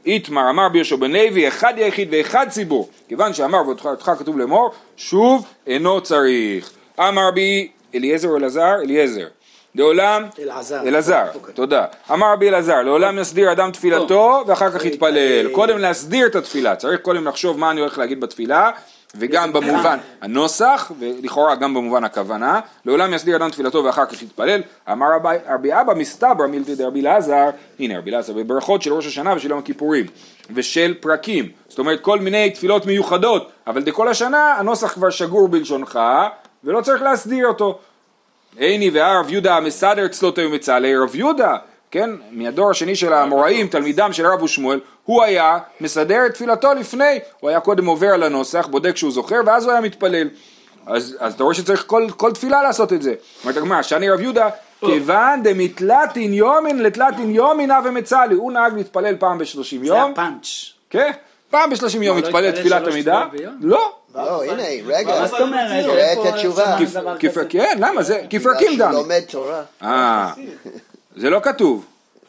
איתמר 0.05 0.49
אמר 0.49 0.69
ביהושע 0.69 0.95
בן 0.95 1.11
לוי, 1.11 1.47
אחד 1.47 1.73
יחיד 1.77 2.07
ואחד 2.11 2.45
ציבור, 2.49 2.89
כיוון 3.07 3.33
שאמר 3.33 3.63
בתורתך 3.63 4.11
כתוב 4.19 4.37
לאמור, 4.37 4.71
שוב 4.97 5.45
אינו 5.67 6.01
צריך. 6.01 6.71
אמר 6.99 7.27
רבי 7.27 7.69
אליעזר 7.95 8.27
או 8.27 8.37
אלעזר? 8.37 8.75
אליעזר. 8.83 9.27
לעולם, 9.75 10.23
אלעזר. 10.39 10.81
אלעזר, 10.81 11.25
אוקיי. 11.35 11.53
תודה. 11.53 11.85
אמר 12.11 12.33
רבי 12.33 12.49
אלעזר, 12.49 12.81
לעולם 12.81 13.19
יסדיר 13.19 13.51
אדם 13.51 13.71
תפילתו 13.71 14.43
ואחר 14.47 14.71
כך 14.71 14.85
יתפלל. 14.85 15.17
יתפלל. 15.17 15.55
קודם 15.55 15.77
להסדיר 15.77 16.27
את 16.27 16.35
התפילה, 16.35 16.75
צריך 16.75 17.01
קודם 17.01 17.27
לחשוב 17.27 17.59
מה 17.59 17.71
אני 17.71 17.81
הולך 17.81 17.97
להגיד 17.97 18.21
בתפילה, 18.21 18.71
וגם 19.15 19.53
במובן 19.53 19.97
הנוסח, 20.21 20.91
ולכאורה 20.99 21.55
גם 21.55 21.73
במובן 21.73 22.03
הכוונה. 22.03 22.59
לעולם 22.85 23.13
יסדיר 23.13 23.35
אדם 23.35 23.49
תפילתו 23.49 23.83
ואחר 23.83 24.05
כך 24.05 24.21
יתפלל. 24.21 24.61
אמר 24.91 25.07
רבי, 25.15 25.35
רבי 25.49 25.73
אבא 25.73 25.93
מסתברא 25.93 26.47
מילתא 26.47 26.75
דרבי 26.75 27.01
אלעזר, 27.01 27.49
הנה 27.79 27.97
רבי 27.97 28.11
אלעזר, 28.11 28.33
בברכות 28.33 28.81
של 28.81 28.93
ראש 28.93 29.07
השנה 29.07 29.35
ושל 29.35 29.49
יום 29.49 29.59
הכיפורים, 29.59 30.05
ושל 30.53 30.95
פרקים. 30.99 31.49
זאת 31.69 31.79
אומרת 31.79 32.01
כל 32.01 32.19
מיני 32.19 32.49
תפילות 32.49 32.85
מיוחדות, 32.85 33.51
אבל 33.67 33.83
דכל 33.83 34.07
השנה 34.07 34.55
הנוסח 34.59 34.93
כבר 34.93 35.09
שגור 35.09 35.47
בלשונך, 35.47 35.99
ולא 36.63 36.81
צריך 36.81 37.01
להסדיר 37.01 37.47
אותו. 37.47 37.79
עיני 38.57 38.89
והרב 38.89 39.29
יהודה 39.29 39.57
המסדר 39.57 40.07
צלותיו 40.07 40.49
מצלעי 40.49 40.95
רב 40.95 41.15
יהודה, 41.15 41.57
כן, 41.91 42.09
מהדור 42.31 42.69
השני 42.69 42.95
של 42.95 43.13
האמוראים, 43.13 43.67
תלמידם 43.67 44.13
של 44.13 44.27
רב 44.27 44.43
ושמואל, 44.43 44.79
הוא 45.03 45.23
היה 45.23 45.59
מסדר 45.81 46.25
את 46.25 46.33
תפילתו 46.33 46.73
לפני, 46.73 47.19
הוא 47.39 47.49
היה 47.49 47.59
קודם 47.59 47.85
עובר 47.85 48.07
על 48.07 48.23
הנוסח, 48.23 48.67
בודק 48.67 48.97
שהוא 48.97 49.11
זוכר, 49.11 49.39
ואז 49.45 49.63
הוא 49.63 49.71
היה 49.71 49.81
מתפלל. 49.81 50.27
אז, 50.85 51.17
אז 51.19 51.33
אתה 51.33 51.43
רואה 51.43 51.55
שצריך 51.55 51.83
כל, 51.87 52.07
כל 52.17 52.31
תפילה 52.31 52.63
לעשות 52.63 52.93
את 52.93 53.01
זה. 53.01 53.13
אומרת 53.43 53.57
הגמרא, 53.57 53.81
שאני 53.81 54.09
רב 54.09 54.21
יהודה, 54.21 54.49
כיוון 54.79 55.43
דמתלתין 55.43 56.33
יומין 56.33 56.83
לתלתין 56.83 57.35
יומין 57.35 57.71
הווה 57.71 57.91
מצלי, 57.91 58.35
הוא 58.35 58.51
נהג 58.51 58.73
להתפלל 58.73 59.15
פעם 59.19 59.37
בשלושים 59.37 59.81
זה 59.81 59.87
יום, 59.87 60.11
הפאנץ'. 60.11 60.73
כן, 60.89 61.11
פעם 61.49 61.69
בשלושים 61.69 62.03
יום 62.03 62.17
לא 62.17 62.23
מתפלל 62.23 62.45
התפלל 62.45 62.61
תפילת 62.61 62.87
עמידה? 62.87 63.25
לא, 63.59 63.95
לא, 64.15 64.43
הנה, 64.43 64.63
רגע. 64.85 65.19
מה 65.19 65.27
זאת 65.27 65.41
אומרת? 65.41 65.85
תראה 65.85 66.13
את 66.13 66.33
התשובה. 66.33 66.77
כן, 67.49 67.77
למה 67.79 68.03
זה, 68.03 68.21
כפרקים 68.29 68.77
דמי. 68.77 68.93
לומד 68.93 69.21
תורה. 69.29 69.61
אה, 69.83 70.31
זה 71.15 71.29
לא 71.29 71.39
כתוב. 71.43 71.85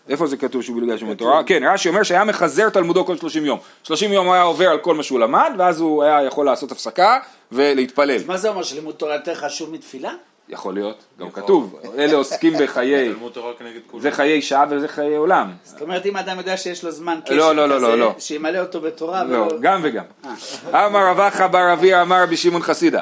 איפה 0.08 0.26
זה 0.26 0.36
כתוב 0.36 0.62
שהוא 0.62 0.82
בגלל 0.82 0.98
שהוא 0.98 1.14
תורה? 1.14 1.44
כן, 1.44 1.62
רש"י 1.64 1.88
אומר 1.88 2.02
שהיה 2.02 2.24
מחזר 2.24 2.68
תלמודו 2.68 3.04
כל 3.04 3.16
30 3.16 3.46
יום. 3.46 3.58
30 3.82 4.12
יום 4.12 4.26
הוא 4.26 4.34
היה 4.34 4.42
עובר 4.42 4.68
על 4.68 4.78
כל 4.78 4.94
מה 4.94 5.02
שהוא 5.02 5.20
למד, 5.20 5.52
ואז 5.58 5.80
הוא 5.80 6.02
היה 6.02 6.22
יכול 6.26 6.46
לעשות 6.46 6.72
הפסקה 6.72 7.18
ולהתפלל. 7.52 8.18
מה 8.26 8.36
זה 8.36 8.48
אומר 8.48 8.62
שלימוד 8.62 8.94
תורה 8.94 9.14
יותר 9.14 9.34
חשוב 9.34 9.70
מתפילה? 9.70 10.12
יכול 10.48 10.74
להיות, 10.74 11.04
גם 11.20 11.30
כתוב. 11.30 11.80
אלה 11.98 12.16
עוסקים 12.16 12.52
בחיי. 12.60 13.12
זה 14.00 14.10
חיי 14.10 14.42
שעה 14.42 14.64
וזה 14.70 14.88
חיי 14.88 15.16
עולם. 15.16 15.50
זאת 15.64 15.82
אומרת 15.82 16.06
אם 16.06 16.16
אדם 16.16 16.38
יודע 16.38 16.56
שיש 16.56 16.84
לו 16.84 16.90
זמן 16.90 17.18
קשר 17.24 17.34
לא, 17.34 17.54
לא, 17.56 17.68
לא, 17.68 17.76
כזה, 17.76 17.86
לא, 17.86 17.98
לא. 17.98 18.14
שימלא 18.18 18.58
אותו 18.58 18.80
בתורה 18.80 19.24
לא. 19.24 19.48
גם 19.60 19.80
וגם. 19.82 20.04
אמר 20.68 21.06
רב 21.06 21.20
אחא 21.20 21.46
בר 21.46 21.72
אביה 21.72 22.02
אמר 22.02 22.22
רבי 22.22 22.36
שמעון 22.36 22.62
חסידה. 22.62 23.00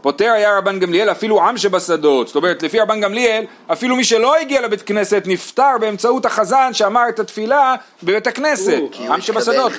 פוטר, 0.00 0.32
היה 0.32 0.58
רבן 0.58 0.78
גמליאל 0.78 1.10
אפילו 1.10 1.42
עם 1.42 1.58
שבשדות, 1.58 2.26
זאת 2.26 2.36
אומרת 2.36 2.62
לפי 2.62 2.80
רבן 2.80 3.00
גמליאל 3.00 3.44
אפילו 3.66 3.96
מי 3.96 4.04
שלא 4.04 4.36
הגיע 4.36 4.60
לבית 4.60 4.82
כנסת 4.82 5.22
נפטר 5.26 5.78
באמצעות 5.80 6.26
החזן 6.26 6.74
שאמר 6.74 7.08
את 7.08 7.18
התפילה 7.18 7.74
בבית 8.02 8.26
הכנסת, 8.26 8.80
עם 8.98 9.20
שבשדות, 9.20 9.72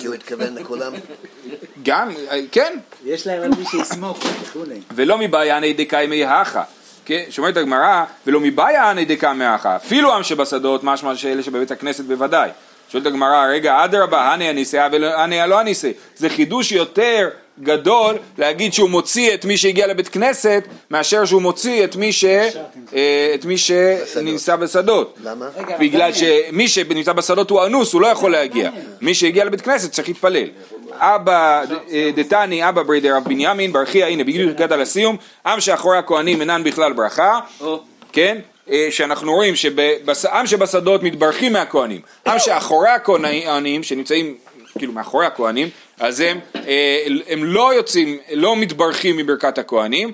כי 0.00 0.06
הוא 0.06 0.14
התכוון 0.14 0.54
לכולם. 0.54 0.92
גם, 1.84 2.10
כן, 2.52 2.78
יש 3.04 3.26
להם 3.26 3.42
על 3.42 3.50
מי 3.58 3.64
שיסמוך 3.70 4.18
וכולי. 4.42 4.80
ולא 4.94 5.18
מבעיה 5.18 5.56
עני 5.56 5.72
דקאי 5.72 6.06
מי 6.06 6.24
האחה, 6.24 6.62
כן, 7.04 7.22
שאומרת 7.30 7.56
הגמרא, 7.56 8.04
ולא 8.26 8.40
מבעיה 8.40 8.90
עני 8.90 9.04
דקאי 9.04 9.34
מי 9.34 9.44
האחה, 9.44 9.76
אפילו 9.76 10.14
עם 10.14 10.22
שבשדות, 10.22 10.84
משמע 10.84 11.16
שאלה 11.16 11.42
שבבית 11.42 11.70
הכנסת 11.70 12.04
בוודאי. 12.04 12.50
שואלת 12.88 13.06
הגמרא, 13.06 13.46
רגע, 13.46 13.84
אדרבה, 13.84 14.32
הני 14.32 14.48
הניסה, 14.48 14.88
והני 14.92 15.40
הלא 15.40 15.60
הניסה. 15.60 15.90
זה 16.16 16.28
חידוש 16.28 16.72
יותר 16.72 17.28
גדול 17.60 18.18
להגיד 18.38 18.72
שהוא 18.72 18.90
מוציא 18.90 19.34
את 19.34 19.44
מי 19.44 19.56
שהגיע 19.56 19.86
לבית 19.86 20.08
כנסת, 20.08 20.64
מאשר 20.90 21.24
שהוא 21.24 21.42
מוציא 21.42 21.84
את 21.84 21.96
מי, 21.96 22.12
ש... 22.12 22.24
אה, 22.94 23.32
את 23.34 23.44
מי 23.44 23.58
שנמצא 23.58 24.56
בשדות. 24.56 25.18
למה? 25.24 25.46
בגלל 25.80 26.10
שמי 26.12 26.68
שנמצא 26.68 27.12
בשדות 27.12 27.50
הוא 27.50 27.64
אנוס, 27.64 27.92
הוא 27.92 28.02
לא 28.02 28.06
יכול 28.06 28.32
להגיע. 28.32 28.70
מי 29.00 29.14
שהגיע 29.14 29.44
לבית 29.44 29.60
כנסת 29.60 29.92
צריך 29.92 30.08
להתפלל. 30.08 30.48
אבא 30.98 31.62
אה, 31.92 32.10
דתני, 32.14 32.68
אבא 32.68 32.82
ברי 32.82 33.00
דרב 33.00 33.24
בנימין, 33.24 33.72
ברכיה, 33.72 34.08
הנה 34.08 34.24
בדיוק 34.24 34.50
הגעת 34.50 34.70
לסיום, 34.70 35.16
עם 35.46 35.60
שאחורי 35.60 35.98
הכהנים 35.98 36.40
אינן 36.40 36.64
בכלל 36.64 36.92
ברכה. 36.92 37.40
כן? 38.12 38.38
אה, 38.70 38.88
שאנחנו 38.90 39.32
רואים 39.32 39.54
שעם 39.56 40.46
שבשדות 40.46 41.02
מתברכים 41.02 41.52
מהכהנים, 41.52 42.00
עם 42.26 42.38
שאחורי 42.38 42.88
הכהנים 42.88 43.82
שנמצאים 43.82 44.34
כאילו 44.78 44.92
מאחורי 44.92 45.26
הכהנים, 45.26 45.68
אז 46.00 46.20
הם, 46.20 46.40
אה, 46.56 47.04
הם 47.28 47.44
לא 47.44 47.74
יוצאים, 47.74 48.18
לא 48.32 48.56
מתברכים 48.56 49.16
מברכת 49.16 49.58
הכהנים, 49.58 50.12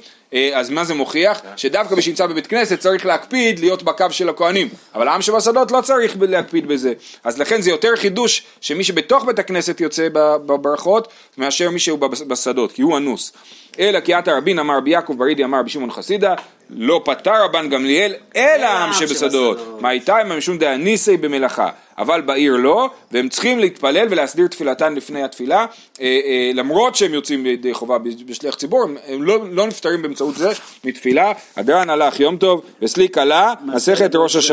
אז 0.55 0.71
מה 0.71 0.85
זה 0.85 0.95
מוכיח? 0.95 1.43
שדווקא 1.57 1.95
מי 1.95 2.03
שנמצא 2.03 2.27
בבית 2.27 2.47
כנסת 2.47 2.79
צריך 2.79 3.07
להקפיד 3.07 3.59
להיות 3.59 3.83
בקו 3.83 4.07
של 4.11 4.29
הכהנים, 4.29 4.69
אבל 4.95 5.09
העם 5.09 5.23
שבשדות 5.23 5.71
לא 5.71 5.81
צריך 5.81 6.17
להקפיד 6.21 6.67
בזה, 6.67 6.93
אז 7.25 7.39
לכן 7.39 7.61
זה 7.61 7.71
יותר 7.71 7.97
חידוש 7.97 8.43
שמי 8.61 8.85
שבתוך 8.85 9.25
בית 9.25 9.39
הכנסת 9.39 9.81
יוצא 9.81 10.09
בברכות 10.13 11.09
מאשר 11.39 11.71
מי 11.71 11.79
שהוא 11.79 11.99
בשדות, 12.27 12.73
כי 12.73 12.83
הוא 12.83 12.97
אנוס. 12.97 13.33
אלא 13.79 14.01
כי 14.01 14.15
עתה 14.15 14.37
רבין 14.37 14.59
אמר 14.59 14.77
רבי 14.77 14.91
יעקב 14.91 15.19
ברידי 15.19 15.45
אמר 15.45 15.59
רבי 15.59 15.71
שמעון 15.71 15.91
חסידה 15.91 16.35
לא 16.71 17.01
פטר 17.05 17.45
רבן 17.45 17.69
גמליאל 17.69 18.15
אלא 18.37 18.67
העם 18.67 18.93
שבשדות. 18.93 19.81
מה 19.81 19.91
איתה 19.91 20.17
הם 20.19 20.39
משום 20.39 20.59
דאניסי 20.59 21.17
במלאכה 21.17 21.71
אבל 22.01 22.21
בעיר 22.21 22.57
לא 22.57 22.91
והם 23.13 23.29
צריכים 23.29 23.59
להתפלל 23.59 24.07
ולהסדיר 24.11 24.47
תפילתן 24.47 24.95
לפני 24.95 25.23
התפילה 25.23 25.67
אה, 26.01 26.21
אה, 26.25 26.51
למרות 26.55 26.95
שהם 26.95 27.15
יוצאים 27.15 27.47
ידי 27.47 27.75
חובה 27.75 27.99
בשליח 28.27 28.55
ציבור 28.55 28.83
הם, 28.83 28.97
הם 29.07 29.23
לא, 29.23 29.39
לא 29.51 29.67
נפטרים 29.67 30.03
באמצעות 30.03 30.37
זה 30.37 30.53
מתפילה. 30.85 31.33
הדרן 31.57 31.91
הלך 31.91 32.21
יום 32.21 32.37
טוב 32.37 32.63
וסליק 32.83 33.19
עלה 33.19 33.55
מסכת 33.65 34.15
ראש 34.15 34.37
השנה 34.37 34.49